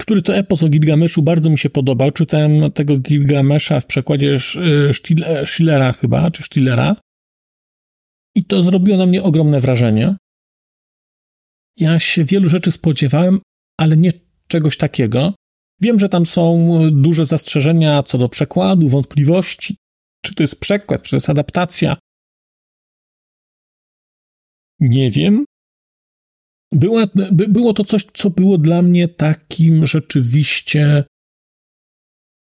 który 0.00 0.22
to 0.22 0.36
epos 0.36 0.62
o 0.62 0.68
Gilgameszu 0.68 1.22
bardzo 1.22 1.50
mi 1.50 1.58
się 1.58 1.70
podobał. 1.70 2.10
Czytałem 2.10 2.72
tego 2.72 2.98
Gilgamesza 2.98 3.80
w 3.80 3.86
przekładzie 3.86 4.38
Schillera 5.44 5.92
chyba, 5.92 6.30
czy 6.30 6.42
Stillera. 6.42 6.96
I 8.34 8.44
to 8.44 8.62
zrobiło 8.62 8.98
na 8.98 9.06
mnie 9.06 9.22
ogromne 9.22 9.60
wrażenie. 9.60 10.16
Ja 11.76 11.98
się 12.00 12.24
wielu 12.24 12.48
rzeczy 12.48 12.72
spodziewałem, 12.72 13.40
ale 13.80 13.96
nie 13.96 14.12
czegoś 14.48 14.76
takiego. 14.76 15.34
Wiem, 15.84 15.98
że 15.98 16.08
tam 16.08 16.26
są 16.26 16.78
duże 16.92 17.24
zastrzeżenia 17.24 18.02
co 18.02 18.18
do 18.18 18.28
przekładu, 18.28 18.88
wątpliwości, 18.88 19.76
czy 20.24 20.34
to 20.34 20.42
jest 20.42 20.60
przekład, 20.60 21.02
czy 21.02 21.10
to 21.10 21.16
jest 21.16 21.30
adaptacja. 21.30 21.96
Nie 24.80 25.10
wiem. 25.10 25.44
Była, 26.72 27.06
by, 27.32 27.48
było 27.48 27.72
to 27.72 27.84
coś, 27.84 28.04
co 28.14 28.30
było 28.30 28.58
dla 28.58 28.82
mnie 28.82 29.08
takim 29.08 29.86
rzeczywiście 29.86 31.04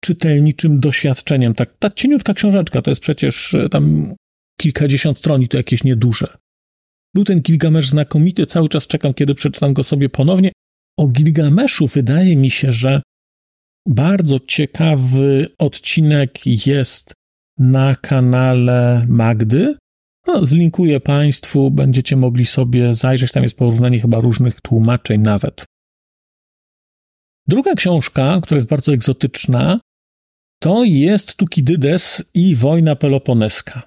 czytelniczym 0.04 0.80
doświadczeniem. 0.80 1.54
Tak, 1.54 1.78
ta 1.80 1.90
cieniutka 1.90 2.34
książeczka 2.34 2.82
to 2.82 2.92
jest 2.92 3.02
przecież 3.02 3.54
e, 3.54 3.70
tam 3.70 4.14
kilkadziesiąt 4.62 5.18
stron 5.18 5.42
i 5.42 5.48
to 5.48 5.58
jakieś 5.58 5.84
nieduże. 5.84 6.38
Był 7.16 7.24
ten 7.24 7.42
Gilgamesz 7.42 7.90
znakomity, 7.90 8.46
cały 8.46 8.70
czas 8.70 8.88
czekam, 8.88 9.14
kiedy 9.14 9.36
przeczytam 9.36 9.74
go 9.74 9.84
sobie 9.84 10.10
ponownie. 10.10 10.52
O 11.00 11.08
Gilgameszu 11.08 11.88
wydaje 11.88 12.36
mi 12.36 12.52
się, 12.52 12.72
że 12.72 13.02
bardzo 13.86 14.40
ciekawy 14.40 15.48
odcinek 15.60 16.40
jest 16.68 17.14
na 17.58 17.96
kanale 17.96 19.06
Magdy. 19.10 19.76
No, 20.28 20.46
zlinkuję 20.46 21.00
Państwu, 21.00 21.72
będziecie 21.72 22.16
mogli 22.16 22.46
sobie 22.46 22.96
zajrzeć, 22.96 23.32
tam 23.32 23.44
jest 23.44 23.58
porównanie 23.58 24.00
chyba 24.00 24.20
różnych 24.20 24.62
tłumaczeń 24.62 25.22
nawet. 25.22 25.66
Druga 27.48 27.74
książka, 27.74 28.40
która 28.44 28.56
jest 28.58 28.70
bardzo 28.70 28.94
egzotyczna, 28.94 29.80
to 30.60 30.84
jest 30.84 31.36
Tukidydes 31.36 32.24
i 32.34 32.56
wojna 32.56 32.96
peloponeska. 32.96 33.82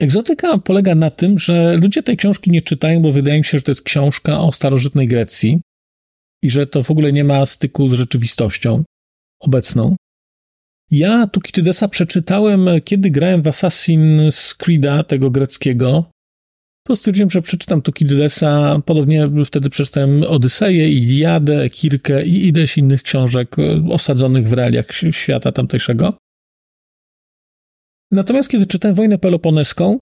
Egzotyka 0.00 0.58
polega 0.58 0.94
na 0.94 1.10
tym, 1.10 1.38
że 1.38 1.76
ludzie 1.76 2.02
tej 2.02 2.16
książki 2.16 2.50
nie 2.50 2.62
czytają, 2.62 3.02
bo 3.02 3.12
wydaje 3.12 3.38
mi 3.38 3.44
się, 3.44 3.58
że 3.58 3.64
to 3.64 3.70
jest 3.70 3.82
książka 3.82 4.40
o 4.40 4.52
starożytnej 4.52 5.08
Grecji 5.08 5.60
i 6.44 6.50
że 6.50 6.66
to 6.66 6.82
w 6.82 6.90
ogóle 6.90 7.12
nie 7.12 7.24
ma 7.24 7.46
styku 7.46 7.88
z 7.88 7.92
rzeczywistością 7.92 8.84
obecną. 9.40 9.96
Ja 10.90 11.26
Tukidydesa 11.26 11.88
przeczytałem, 11.88 12.68
kiedy 12.84 13.10
grałem 13.10 13.42
w 13.42 13.46
Assassin's 13.46 14.56
Creed'a, 14.56 15.04
tego 15.04 15.30
greckiego. 15.30 16.10
To 16.86 16.96
stwierdziłem, 16.96 17.30
że 17.30 17.42
przeczytam 17.42 17.82
Tukidydesa. 17.82 18.82
Podobnie 18.86 19.30
wtedy 19.46 19.70
przeczytałem 19.70 20.22
Odyseję, 20.22 20.88
Iliadę, 20.88 21.70
Kirkę 21.70 22.26
i 22.26 22.48
ileś 22.48 22.78
innych 22.78 23.02
książek 23.02 23.56
osadzonych 23.90 24.48
w 24.48 24.52
realiach 24.52 24.86
świata 25.10 25.52
tamtejszego. 25.52 26.18
Natomiast 28.10 28.48
kiedy 28.48 28.66
czytałem 28.66 28.94
Wojnę 28.94 29.18
Peloponeską, 29.18 29.98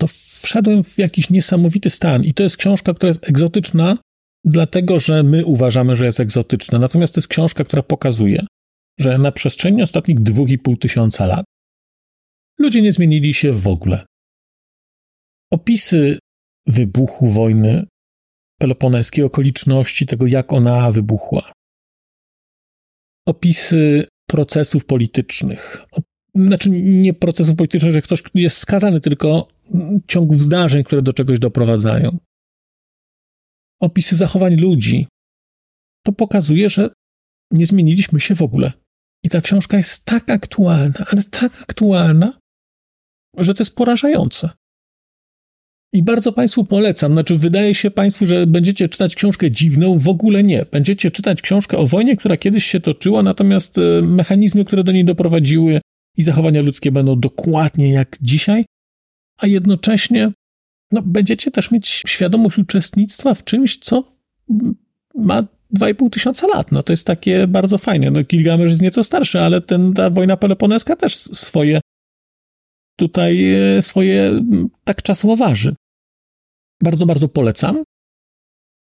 to 0.00 0.06
wszedłem 0.42 0.84
w 0.84 0.98
jakiś 0.98 1.30
niesamowity 1.30 1.90
stan. 1.90 2.24
I 2.24 2.34
to 2.34 2.42
jest 2.42 2.56
książka, 2.56 2.94
która 2.94 3.08
jest 3.08 3.28
egzotyczna, 3.28 3.98
dlatego 4.44 4.98
że 4.98 5.22
my 5.22 5.44
uważamy, 5.44 5.96
że 5.96 6.06
jest 6.06 6.20
egzotyczna. 6.20 6.78
Natomiast 6.78 7.14
to 7.14 7.18
jest 7.18 7.28
książka, 7.28 7.64
która 7.64 7.82
pokazuje, 7.82 8.46
że 9.00 9.18
na 9.18 9.32
przestrzeni 9.32 9.82
ostatnich 9.82 10.20
dwóch 10.20 10.50
i 10.50 10.58
pół 10.58 10.76
tysiąca 10.76 11.26
lat 11.26 11.44
ludzie 12.58 12.82
nie 12.82 12.92
zmienili 12.92 13.34
się 13.34 13.52
w 13.52 13.68
ogóle. 13.68 14.06
Opisy 15.52 16.18
wybuchu 16.66 17.26
wojny 17.26 17.86
peloponeskiej, 18.60 19.24
okoliczności 19.24 20.06
tego, 20.06 20.26
jak 20.26 20.52
ona 20.52 20.92
wybuchła. 20.92 21.52
Opisy 23.26 24.06
procesów 24.30 24.84
politycznych. 24.84 25.86
Znaczy, 26.34 26.70
nie 26.70 27.14
procesów 27.14 27.56
politycznych, 27.56 27.92
że 27.92 28.02
ktoś 28.02 28.22
jest 28.34 28.56
skazany, 28.56 29.00
tylko 29.00 29.48
ciągów 30.06 30.40
zdarzeń, 30.40 30.84
które 30.84 31.02
do 31.02 31.12
czegoś 31.12 31.38
doprowadzają. 31.38 32.18
Opisy 33.80 34.16
zachowań 34.16 34.56
ludzi. 34.56 35.06
To 36.06 36.12
pokazuje, 36.12 36.68
że 36.68 36.90
nie 37.52 37.66
zmieniliśmy 37.66 38.20
się 38.20 38.34
w 38.34 38.42
ogóle. 38.42 38.72
I 39.24 39.28
ta 39.28 39.40
książka 39.40 39.76
jest 39.76 40.04
tak 40.04 40.30
aktualna, 40.30 41.06
ale 41.12 41.22
tak 41.22 41.62
aktualna, 41.62 42.38
że 43.38 43.54
to 43.54 43.62
jest 43.62 43.74
porażające. 43.74 44.50
I 45.92 46.02
bardzo 46.02 46.32
Państwu 46.32 46.64
polecam. 46.64 47.12
Znaczy, 47.12 47.36
wydaje 47.36 47.74
się 47.74 47.90
Państwu, 47.90 48.26
że 48.26 48.46
będziecie 48.46 48.88
czytać 48.88 49.14
książkę 49.14 49.50
dziwną, 49.50 49.98
w 49.98 50.08
ogóle 50.08 50.42
nie. 50.42 50.66
Będziecie 50.72 51.10
czytać 51.10 51.42
książkę 51.42 51.76
o 51.76 51.86
wojnie, 51.86 52.16
która 52.16 52.36
kiedyś 52.36 52.64
się 52.64 52.80
toczyła, 52.80 53.22
natomiast 53.22 53.78
e, 53.78 54.02
mechanizmy, 54.02 54.64
które 54.64 54.84
do 54.84 54.92
niej 54.92 55.04
doprowadziły 55.04 55.80
i 56.16 56.22
zachowania 56.22 56.62
ludzkie 56.62 56.92
będą 56.92 57.20
dokładnie 57.20 57.92
jak 57.92 58.16
dzisiaj, 58.20 58.64
a 59.38 59.46
jednocześnie 59.46 60.32
no, 60.92 61.02
będziecie 61.02 61.50
też 61.50 61.70
mieć 61.70 61.88
świadomość 62.06 62.58
uczestnictwa 62.58 63.34
w 63.34 63.44
czymś, 63.44 63.78
co 63.78 64.12
ma 65.14 65.42
2,5 65.76 66.10
tysiąca 66.10 66.46
lat. 66.46 66.72
No 66.72 66.82
to 66.82 66.92
jest 66.92 67.06
takie 67.06 67.46
bardzo 67.46 67.78
fajne. 67.78 68.10
No, 68.10 68.22
Gilgamesz 68.22 68.70
jest 68.70 68.82
nieco 68.82 69.04
starszy, 69.04 69.40
ale 69.40 69.60
ten, 69.60 69.92
ta 69.92 70.10
wojna 70.10 70.36
peloponeska 70.36 70.96
też 70.96 71.14
swoje 71.16 71.80
tutaj 72.96 73.54
e, 73.54 73.82
swoje 73.82 74.44
tak 74.84 75.02
czasowo 75.02 75.36
waży. 75.36 75.74
Bardzo, 76.82 77.06
bardzo 77.06 77.28
polecam. 77.28 77.84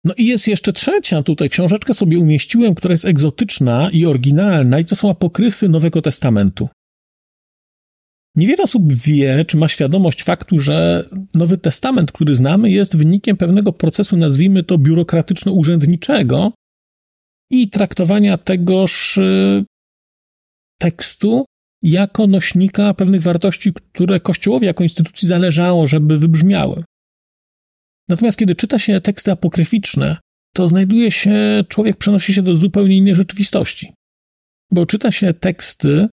No 0.03 0.13
i 0.17 0.25
jest 0.25 0.47
jeszcze 0.47 0.73
trzecia 0.73 1.23
tutaj 1.23 1.49
książeczkę 1.49 1.93
sobie 1.93 2.19
umieściłem, 2.19 2.75
która 2.75 2.91
jest 2.91 3.05
egzotyczna 3.05 3.89
i 3.93 4.05
oryginalna 4.05 4.79
i 4.79 4.85
to 4.85 4.95
są 4.95 5.09
apokryfy 5.09 5.69
Nowego 5.69 6.01
Testamentu. 6.01 6.69
Niewiele 8.35 8.63
osób 8.63 8.93
wie, 8.93 9.45
czy 9.45 9.57
ma 9.57 9.67
świadomość 9.67 10.23
faktu, 10.23 10.59
że 10.59 11.05
Nowy 11.33 11.57
Testament, 11.57 12.11
który 12.11 12.35
znamy, 12.35 12.69
jest 12.69 12.97
wynikiem 12.97 13.37
pewnego 13.37 13.73
procesu, 13.73 14.17
nazwijmy 14.17 14.63
to 14.63 14.77
biurokratyczno-urzędniczego, 14.77 16.51
i 17.53 17.69
traktowania 17.69 18.37
tegoż 18.37 19.17
y, 19.17 19.65
tekstu 20.79 21.45
jako 21.81 22.27
nośnika 22.27 22.93
pewnych 22.93 23.21
wartości, 23.21 23.73
które 23.73 24.19
Kościołowi 24.19 24.65
jako 24.65 24.83
instytucji 24.83 25.27
zależało, 25.27 25.87
żeby 25.87 26.17
wybrzmiały. 26.17 26.83
Natomiast 28.09 28.37
kiedy 28.37 28.55
czyta 28.55 28.79
się 28.79 29.01
teksty 29.01 29.31
apokryficzne, 29.31 30.17
to 30.55 30.69
znajduje 30.69 31.11
się, 31.11 31.63
człowiek 31.69 31.97
przenosi 31.97 32.33
się 32.33 32.41
do 32.41 32.55
zupełnie 32.55 32.97
innej 32.97 33.15
rzeczywistości. 33.15 33.93
Bo 34.71 34.85
czyta 34.85 35.11
się 35.11 35.33
teksty 35.33 36.07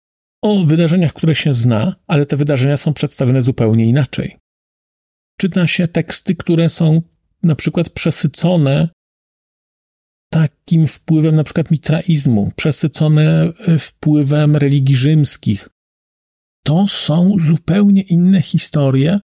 o 0.46 0.64
wydarzeniach, 0.64 1.12
które 1.12 1.34
się 1.34 1.54
zna, 1.54 1.96
ale 2.06 2.26
te 2.26 2.36
wydarzenia 2.36 2.76
są 2.76 2.94
przedstawione 2.94 3.42
zupełnie 3.42 3.86
inaczej. 3.86 4.36
Czyta 5.40 5.66
się 5.66 5.88
teksty, 5.88 6.36
które 6.36 6.68
są 6.68 7.02
na 7.42 7.54
przykład 7.54 7.90
przesycone 7.90 8.88
takim 10.32 10.86
wpływem 10.86 11.36
na 11.36 11.44
przykład 11.44 11.70
mitraizmu, 11.70 12.52
przesycone 12.56 13.52
e, 13.58 13.78
wpływem 13.78 14.56
religii 14.56 14.96
rzymskich. 14.96 15.68
To 16.64 16.88
są 16.88 17.36
zupełnie 17.40 18.02
inne 18.02 18.42
historie, 18.42 19.20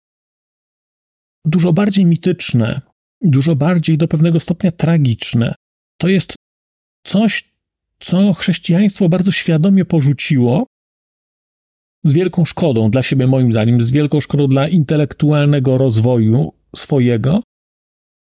dużo 1.45 1.73
bardziej 1.73 2.05
mityczne, 2.05 2.81
dużo 3.21 3.55
bardziej 3.55 3.97
do 3.97 4.07
pewnego 4.07 4.39
stopnia 4.39 4.71
tragiczne. 4.71 5.55
To 5.97 6.07
jest 6.07 6.35
coś, 7.05 7.53
co 7.99 8.33
chrześcijaństwo 8.33 9.09
bardzo 9.09 9.31
świadomie 9.31 9.85
porzuciło, 9.85 10.65
z 12.03 12.13
wielką 12.13 12.45
szkodą 12.45 12.91
dla 12.91 13.03
siebie, 13.03 13.27
moim 13.27 13.51
zdaniem, 13.51 13.81
z 13.81 13.91
wielką 13.91 14.21
szkodą 14.21 14.47
dla 14.47 14.67
intelektualnego 14.67 15.77
rozwoju 15.77 16.53
swojego, 16.75 17.41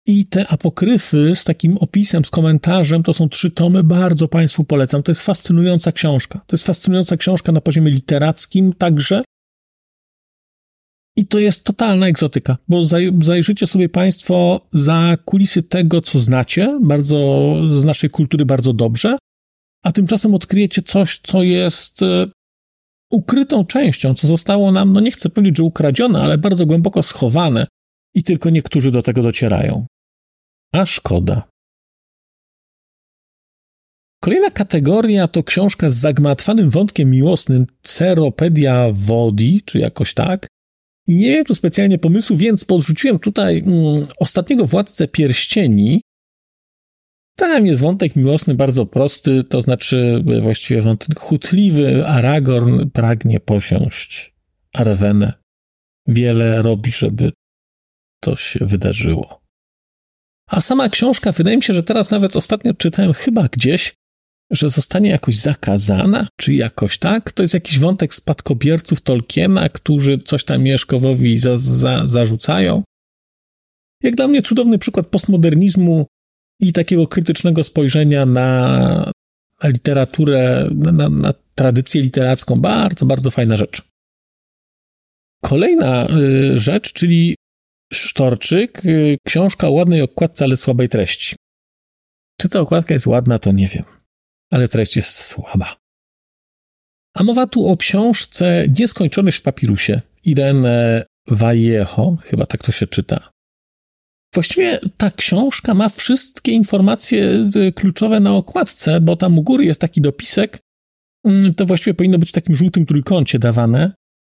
i 0.06 0.26
te 0.26 0.48
apokryfy 0.48 1.36
z 1.36 1.44
takim 1.44 1.78
opisem, 1.78 2.26
z 2.26 2.30
komentarzem, 2.30 3.04
to 3.04 3.14
są 3.14 3.30
trzy 3.30 3.52
tomy, 3.52 3.84
bardzo 3.84 4.28
Państwu 4.28 4.64
polecam. 4.64 5.04
To 5.04 5.12
jest 5.12 5.22
fascynująca 5.22 5.92
książka. 5.92 6.42
To 6.48 6.56
jest 6.56 6.66
fascynująca 6.66 7.18
książka 7.18 7.52
na 7.52 7.62
poziomie 7.62 7.92
literackim 7.92 8.74
także. 8.74 9.24
I 11.18 11.26
to 11.26 11.40
jest 11.40 11.64
totalna 11.64 12.08
egzotyka, 12.08 12.58
bo 12.68 12.84
zajrzycie 13.22 13.68
sobie 13.68 13.90
Państwo 13.90 14.68
za 14.72 15.18
kulisy 15.26 15.64
tego, 15.64 16.02
co 16.02 16.20
znacie, 16.20 16.80
bardzo, 16.82 17.54
z 17.72 17.86
naszej 17.86 18.10
kultury 18.10 18.46
bardzo 18.46 18.74
dobrze, 18.74 19.18
a 19.84 19.92
tymczasem 19.92 20.34
odkryjecie 20.34 20.82
coś, 20.82 21.20
co 21.24 21.44
jest 21.44 22.02
e, 22.02 22.28
ukrytą 23.12 23.66
częścią, 23.66 24.14
co 24.14 24.28
zostało 24.28 24.72
nam, 24.72 24.94
no 24.94 25.00
nie 25.00 25.12
chcę 25.12 25.30
powiedzieć, 25.30 25.58
że 25.58 25.64
ukradzione, 25.64 26.22
ale 26.22 26.38
bardzo 26.38 26.66
głęboko 26.66 27.04
schowane 27.04 27.68
i 28.16 28.24
tylko 28.24 28.50
niektórzy 28.50 28.92
do 28.92 29.02
tego 29.02 29.24
docierają. 29.24 29.86
A 30.74 30.86
szkoda. 30.86 31.52
Kolejna 34.24 34.52
kategoria 34.52 35.28
to 35.28 35.44
książka 35.44 35.90
z 35.90 35.96
zagmatwanym 35.96 36.70
wątkiem 36.70 37.10
miłosnym 37.10 37.68
Ceropedia 37.84 38.90
Wodi, 38.92 39.62
czy 39.66 39.80
jakoś 39.80 40.14
tak. 40.14 40.48
I 41.08 41.16
nie 41.16 41.28
wiem 41.28 41.46
tu 41.46 41.56
specjalnie 41.56 42.00
pomysłu, 42.00 42.38
więc 42.38 42.66
podrzuciłem 42.66 43.20
tutaj 43.20 43.60
mm, 43.60 44.04
ostatniego 44.20 44.66
władcę 44.66 45.08
pierścieni. 45.08 46.02
Tam 47.36 47.66
jest 47.66 47.82
wątek 47.82 48.16
miłosny 48.16 48.56
bardzo 48.56 48.86
prosty, 48.86 49.44
to 49.44 49.62
znaczy 49.62 50.24
właściwie 50.42 50.82
wątek 50.82 51.20
chutliwy. 51.20 52.08
Aragorn 52.08 52.90
pragnie 52.90 53.40
posiąść 53.40 54.36
Arwenę. 54.74 55.34
Wiele 56.08 56.62
robi, 56.62 56.92
żeby 56.92 57.32
to 58.24 58.36
się 58.36 58.66
wydarzyło. 58.66 59.42
A 60.48 60.62
sama 60.62 60.90
książka, 60.90 61.32
wydaje 61.32 61.58
mi 61.58 61.64
się, 61.64 61.74
że 61.74 61.84
teraz 61.84 62.12
nawet 62.12 62.36
ostatnio 62.36 62.74
czytałem 62.74 63.14
chyba 63.14 63.48
gdzieś, 63.48 63.94
że 64.52 64.70
zostanie 64.70 65.10
jakoś 65.10 65.36
zakazana, 65.36 66.28
czy 66.40 66.54
jakoś 66.54 67.00
tak. 67.00 67.32
To 67.32 67.44
jest 67.44 67.54
jakiś 67.54 67.80
wątek 67.80 68.14
spadkobierców 68.14 69.02
Tolkiena, 69.02 69.70
którzy 69.70 70.18
coś 70.18 70.44
tam 70.44 70.64
Mieszkowowi 70.64 71.38
za, 71.38 71.58
za, 71.58 72.08
zarzucają. 72.08 72.84
Jak 74.04 74.16
dla 74.16 74.28
mnie 74.28 74.42
cudowny 74.42 74.80
przykład 74.80 75.08
postmodernizmu 75.08 76.06
i 76.62 76.74
takiego 76.74 77.08
krytycznego 77.08 77.64
spojrzenia 77.64 78.26
na 78.26 79.12
literaturę, 79.64 80.70
na, 80.72 81.10
na 81.10 81.34
tradycję 81.56 82.02
literacką. 82.02 82.56
Bardzo, 82.56 83.06
bardzo 83.06 83.32
fajna 83.32 83.58
rzecz. 83.58 83.82
Kolejna 85.44 86.08
y, 86.10 86.60
rzecz, 86.60 86.94
czyli 86.94 87.36
Sztorczyk, 87.94 88.86
y, 88.86 89.18
książka 89.28 89.68
o 89.68 89.72
ładnej 89.72 90.02
okładce, 90.02 90.46
ale 90.46 90.58
słabej 90.58 90.90
treści. 90.90 91.36
Czy 92.38 92.50
ta 92.50 92.60
okładka 92.60 92.94
jest 92.94 93.08
ładna, 93.08 93.40
to 93.40 93.52
nie 93.52 93.68
wiem 93.68 93.84
ale 94.52 94.68
treść 94.68 94.96
jest 94.96 95.20
słaba. 95.20 95.76
A 97.14 97.24
mowa 97.24 97.48
tu 97.48 97.68
o 97.68 97.78
książce 97.78 98.66
Nieskończoność 98.80 99.38
w 99.38 99.42
papirusie 99.42 100.02
Irene 100.24 101.06
Vallejo, 101.28 102.18
chyba 102.22 102.46
tak 102.46 102.64
to 102.64 102.72
się 102.72 102.88
czyta. 102.88 103.31
Właściwie 104.34 104.80
ta 104.98 105.12
książka 105.12 105.74
ma 105.74 105.90
wszystkie 105.90 106.52
informacje 106.52 107.52
y, 107.56 107.72
kluczowe 107.72 108.20
na 108.20 108.34
okładce, 108.34 109.02
bo 109.02 109.16
tam 109.16 109.40
u 109.40 109.44
góry 109.44 109.66
jest 109.66 109.82
taki 109.82 110.02
dopisek, 110.02 110.60
mm, 111.26 111.54
to 111.54 111.66
właściwie 111.66 111.94
powinno 111.94 112.20
być 112.20 112.30
w 112.30 112.34
takim 112.34 112.56
żółtym 112.56 112.86
trójkącie 112.86 113.40
dawane, 113.40 113.94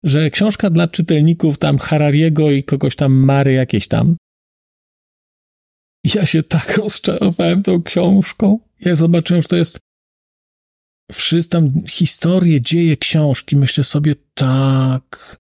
że 0.05 0.31
książka 0.31 0.71
dla 0.71 0.89
czytelników 0.89 1.59
tam 1.59 1.79
Harariego 1.79 2.51
i 2.51 2.65
kogoś 2.65 2.97
tam 2.97 3.13
Mary 3.13 3.53
jakieś 3.53 3.89
tam. 3.89 4.17
Ja 6.05 6.27
się 6.27 6.43
tak 6.43 6.77
rozczarowałem 6.77 7.63
tą 7.63 7.83
książką. 7.83 8.59
Ja 8.81 8.97
zobaczyłem, 8.97 9.43
że 9.43 9.49
to 9.49 9.57
jest 9.57 9.79
wszystkie 11.13 11.51
tam 11.51 11.87
historie, 11.89 12.61
dzieje 12.61 12.97
książki, 12.97 13.57
myślę 13.57 13.85
sobie, 13.85 14.15
tak, 14.35 15.37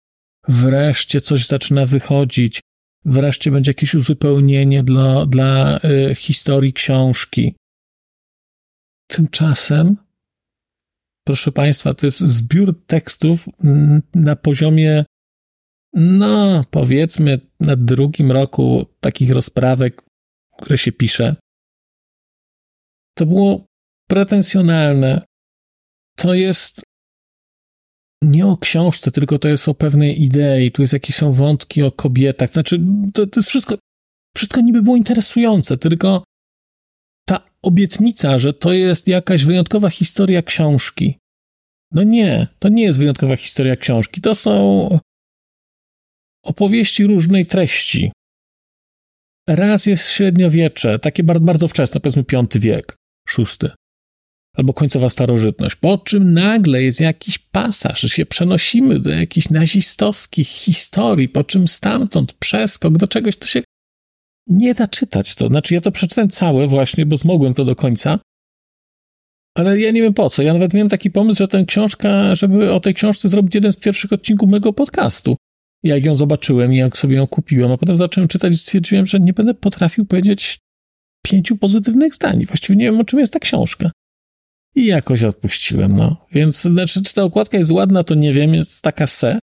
wreszcie 0.48 1.20
coś 1.20 1.46
zaczyna 1.46 1.86
wychodzić, 1.86 2.60
wreszcie 3.04 3.50
będzie 3.50 3.70
jakieś 3.70 3.94
uzupełnienie 3.94 4.82
dla, 4.82 5.26
dla 5.26 5.80
y, 6.10 6.14
historii 6.14 6.72
książki. 6.72 7.54
Tymczasem, 9.06 9.96
proszę 11.26 11.52
Państwa, 11.52 11.94
to 11.94 12.06
jest 12.06 12.18
zbiór 12.18 12.86
tekstów 12.86 13.48
na 14.14 14.36
poziomie, 14.36 15.04
no, 15.92 16.64
powiedzmy, 16.70 17.40
na 17.60 17.76
drugim 17.76 18.32
roku 18.32 18.86
takich 19.00 19.30
rozprawek, 19.30 20.02
które 20.56 20.78
się 20.78 20.92
pisze. 20.92 21.36
To 23.14 23.26
było 23.26 23.66
pretensjonalne, 24.08 25.24
to 26.16 26.34
jest 26.34 26.82
nie 28.22 28.46
o 28.46 28.56
książce, 28.56 29.10
tylko 29.10 29.38
to 29.38 29.48
jest 29.48 29.68
o 29.68 29.74
pewnej 29.74 30.22
idei, 30.22 30.70
tu 30.70 30.82
jest 30.82 30.92
jakieś 30.92 31.16
są 31.16 31.32
wątki 31.32 31.82
o 31.82 31.92
kobietach, 31.92 32.52
znaczy 32.52 32.80
to, 33.14 33.26
to 33.26 33.40
jest 33.40 33.48
wszystko, 33.48 33.74
wszystko 34.36 34.60
niby 34.60 34.82
było 34.82 34.96
interesujące, 34.96 35.76
tylko 35.76 36.24
ta 37.28 37.40
obietnica, 37.62 38.38
że 38.38 38.52
to 38.52 38.72
jest 38.72 39.08
jakaś 39.08 39.44
wyjątkowa 39.44 39.90
historia 39.90 40.42
książki. 40.42 41.18
No 41.92 42.02
nie, 42.02 42.46
to 42.58 42.68
nie 42.68 42.82
jest 42.82 42.98
wyjątkowa 42.98 43.36
historia 43.36 43.76
książki, 43.76 44.20
to 44.20 44.34
są 44.34 44.98
opowieści 46.44 47.06
różnej 47.06 47.46
treści. 47.46 48.12
Raz 49.48 49.86
jest 49.86 50.10
średniowiecze, 50.10 50.98
takie 50.98 51.22
bardzo, 51.22 51.44
bardzo 51.44 51.68
wczesne, 51.68 52.00
powiedzmy 52.00 52.24
V 52.52 52.58
wiek, 52.60 52.96
szósty 53.28 53.70
albo 54.56 54.72
końcowa 54.72 55.10
starożytność, 55.10 55.76
po 55.76 55.98
czym 55.98 56.34
nagle 56.34 56.82
jest 56.82 57.00
jakiś 57.00 57.38
pasaż, 57.38 58.00
że 58.00 58.08
się 58.08 58.26
przenosimy 58.26 58.98
do 58.98 59.10
jakichś 59.10 59.50
nazistowskich 59.50 60.48
historii, 60.48 61.28
po 61.28 61.44
czym 61.44 61.68
stamtąd 61.68 62.32
przeskok 62.32 62.98
do 62.98 63.08
czegoś, 63.08 63.36
to 63.36 63.46
się 63.46 63.62
nie 64.46 64.74
da 64.74 64.86
czytać 64.86 65.34
to. 65.34 65.48
Znaczy, 65.48 65.74
ja 65.74 65.80
to 65.80 65.92
przeczytałem 65.92 66.30
całe 66.30 66.66
właśnie, 66.66 67.06
bo 67.06 67.16
zmogłem 67.16 67.54
to 67.54 67.64
do 67.64 67.76
końca, 67.76 68.18
ale 69.54 69.80
ja 69.80 69.90
nie 69.90 70.02
wiem 70.02 70.14
po 70.14 70.30
co. 70.30 70.42
Ja 70.42 70.52
nawet 70.52 70.74
miałem 70.74 70.88
taki 70.88 71.10
pomysł, 71.10 71.38
że 71.38 71.48
tę 71.48 71.64
książkę, 71.64 72.36
żeby 72.36 72.72
o 72.72 72.80
tej 72.80 72.94
książce 72.94 73.28
zrobić 73.28 73.54
jeden 73.54 73.72
z 73.72 73.76
pierwszych 73.76 74.12
odcinków 74.12 74.48
mojego 74.48 74.72
podcastu. 74.72 75.36
Jak 75.82 76.04
ją 76.04 76.16
zobaczyłem 76.16 76.72
jak 76.72 76.96
sobie 76.96 77.16
ją 77.16 77.26
kupiłem, 77.26 77.72
a 77.72 77.78
potem 77.78 77.96
zacząłem 77.96 78.28
czytać 78.28 78.52
i 78.52 78.56
stwierdziłem, 78.56 79.06
że 79.06 79.20
nie 79.20 79.32
będę 79.32 79.54
potrafił 79.54 80.06
powiedzieć 80.06 80.58
pięciu 81.22 81.56
pozytywnych 81.56 82.14
zdań. 82.14 82.44
Właściwie 82.44 82.76
nie 82.76 82.84
wiem, 82.84 83.00
o 83.00 83.04
czym 83.04 83.18
jest 83.18 83.32
ta 83.32 83.38
książka. 83.38 83.90
I 84.74 84.86
jakoś 84.86 85.24
odpuściłem, 85.24 85.96
no. 85.96 86.26
Więc, 86.32 86.62
znaczy, 86.62 87.02
czy 87.02 87.14
ta 87.14 87.22
okładka 87.22 87.58
jest 87.58 87.70
ładna, 87.70 88.04
to 88.04 88.14
nie 88.14 88.32
wiem, 88.32 88.54
jest 88.54 88.82
taka 88.82 89.06
se. 89.06 89.38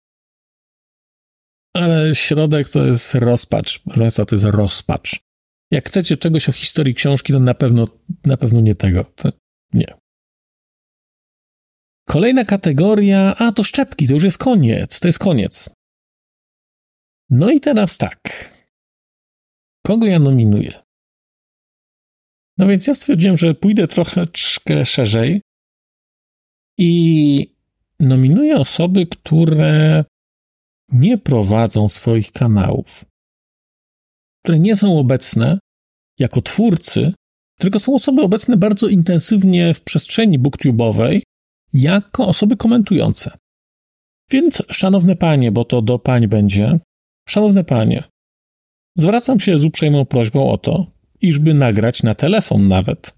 Ale 1.76 2.15
środek 2.15 2.70
to 2.70 2.86
jest 2.86 3.15
rozpacz. 3.15 3.80
Proszę 3.80 4.00
Państwa, 4.00 4.26
to 4.26 4.36
jest 4.36 4.46
rozpacz. 4.46 5.20
Jak 5.72 5.88
chcecie 5.88 6.18
czegoś 6.18 6.50
o 6.50 6.52
historii 6.52 6.96
książki, 6.96 7.34
to 7.34 7.39
na 7.39 7.54
pewno, 7.54 7.88
na 8.26 8.38
pewno 8.38 8.62
nie 8.62 8.76
tego. 8.76 9.04
To 9.04 9.30
nie. 9.74 9.94
Kolejna 12.08 12.46
kategoria, 12.46 13.36
a 13.38 13.52
to 13.52 13.63
szczepki, 13.63 14.08
to 14.08 14.13
już 14.13 14.24
jest 14.24 14.38
koniec, 14.38 15.00
to 15.00 15.08
jest 15.08 15.20
koniec. 15.20 15.70
No 17.30 17.52
i 17.52 17.60
teraz 17.60 17.98
tak. 17.98 18.20
Kogo 19.86 20.06
ja 20.06 20.20
nominuję? 20.20 20.88
No 22.60 22.67
więc 22.67 22.88
ja 22.88 22.95
stwierdziłem, 22.95 23.38
że 23.38 23.54
pójdę 23.54 23.88
trochę 23.88 24.26
szerzej 24.86 25.41
i 26.78 27.56
nominuję 28.00 28.56
osoby, 28.56 29.08
które 29.08 30.04
nie 30.91 31.17
prowadzą 31.17 31.89
swoich 31.89 32.32
kanałów, 32.32 33.06
które 34.43 34.60
nie 34.60 34.76
są 34.76 35.00
obecne 35.00 35.60
jako 36.19 36.41
twórcy, 36.41 37.13
tylko 37.60 37.80
są 37.80 37.95
osoby 37.95 38.22
obecne 38.22 38.58
bardzo 38.58 38.88
intensywnie 38.88 39.74
w 39.74 39.82
przestrzeni 39.82 40.39
booktube'owej 40.39 41.22
jako 41.74 42.28
osoby 42.28 42.58
komentujące. 42.58 43.38
Więc, 44.32 44.63
szanowne 44.72 45.15
panie, 45.15 45.52
bo 45.52 45.65
to 45.65 45.82
do 45.82 46.00
pań 46.00 46.28
będzie, 46.28 46.80
szanowne 47.30 47.63
panie, 47.63 48.04
zwracam 48.98 49.39
się 49.39 49.60
z 49.60 49.63
uprzejmą 49.63 50.06
prośbą 50.06 50.52
o 50.52 50.58
to, 50.58 50.99
iżby 51.22 51.54
nagrać 51.54 52.04
na 52.04 52.16
telefon 52.16 52.68
nawet 52.68 53.14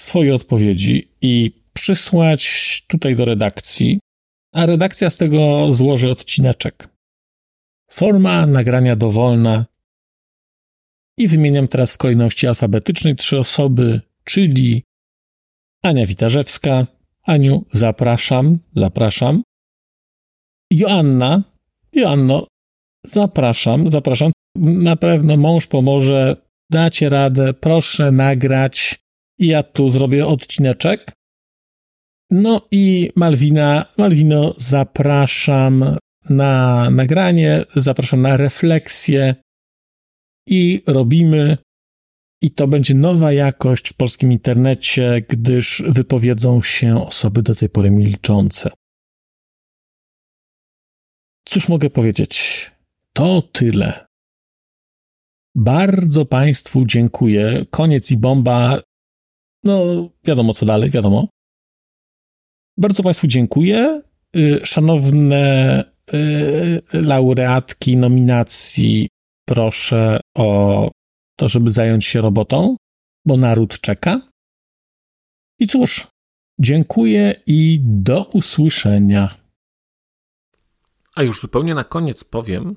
swoje 0.00 0.34
odpowiedzi 0.34 1.08
i 1.20 1.62
przysłać 1.72 2.42
tutaj 2.86 3.14
do 3.14 3.24
redakcji, 3.24 4.00
a 4.54 4.66
redakcja 4.66 5.10
z 5.10 5.16
tego 5.16 5.72
złoży 5.72 6.10
odcineczek. 6.10 6.88
Forma 7.90 8.46
nagrania 8.46 8.96
dowolna. 8.96 9.66
I 11.18 11.28
wymieniam 11.28 11.68
teraz 11.68 11.92
w 11.92 11.96
kolejności 11.96 12.46
alfabetycznej 12.46 13.16
trzy 13.16 13.38
osoby, 13.38 14.00
czyli 14.24 14.82
Ania 15.82 16.06
Witarzewska. 16.06 16.86
Aniu, 17.22 17.64
zapraszam, 17.72 18.58
zapraszam. 18.76 19.42
Joanna, 20.70 21.44
Joanno, 21.92 22.46
zapraszam, 23.06 23.90
zapraszam. 23.90 24.32
Na 24.56 24.96
pewno 24.96 25.36
mąż 25.36 25.66
pomoże 25.66 26.47
dacie 26.70 27.08
radę, 27.08 27.54
proszę 27.54 28.12
nagrać 28.12 28.98
ja 29.38 29.62
tu 29.62 29.88
zrobię 29.88 30.26
odcineczek. 30.26 31.12
No 32.30 32.68
i 32.70 33.10
Malwina, 33.16 33.84
Malwino, 33.98 34.54
zapraszam 34.56 35.96
na 36.30 36.90
nagranie, 36.90 37.64
zapraszam 37.76 38.22
na 38.22 38.36
refleksję 38.36 39.34
i 40.46 40.82
robimy. 40.86 41.58
I 42.42 42.50
to 42.50 42.68
będzie 42.68 42.94
nowa 42.94 43.32
jakość 43.32 43.88
w 43.88 43.94
polskim 43.94 44.32
internecie, 44.32 45.24
gdyż 45.28 45.82
wypowiedzą 45.86 46.62
się 46.62 47.06
osoby 47.06 47.42
do 47.42 47.54
tej 47.54 47.68
pory 47.68 47.90
milczące. 47.90 48.70
Cóż 51.44 51.68
mogę 51.68 51.90
powiedzieć? 51.90 52.70
To 53.12 53.42
tyle. 53.42 54.07
Bardzo 55.60 56.24
Państwu 56.24 56.84
dziękuję. 56.86 57.66
Koniec 57.70 58.10
i 58.10 58.16
bomba. 58.16 58.78
no 59.64 59.84
wiadomo 60.24 60.54
co 60.54 60.66
dalej, 60.66 60.90
wiadomo. 60.90 61.28
Bardzo 62.76 63.02
Państwu 63.02 63.26
dziękuję. 63.26 64.02
Y, 64.36 64.60
szanowne 64.64 65.84
y, 66.14 66.82
laureatki 66.92 67.96
nominacji, 67.96 69.08
proszę 69.48 70.20
o 70.36 70.90
to, 71.38 71.48
żeby 71.48 71.70
zająć 71.70 72.04
się 72.04 72.20
robotą, 72.20 72.76
bo 73.26 73.36
naród 73.36 73.80
czeka. 73.80 74.28
I 75.58 75.66
cóż, 75.66 76.08
dziękuję 76.60 77.34
i 77.46 77.78
do 77.82 78.24
usłyszenia. 78.24 79.34
A 81.14 81.22
już 81.22 81.40
zupełnie 81.40 81.74
na 81.74 81.84
koniec 81.84 82.24
powiem, 82.24 82.76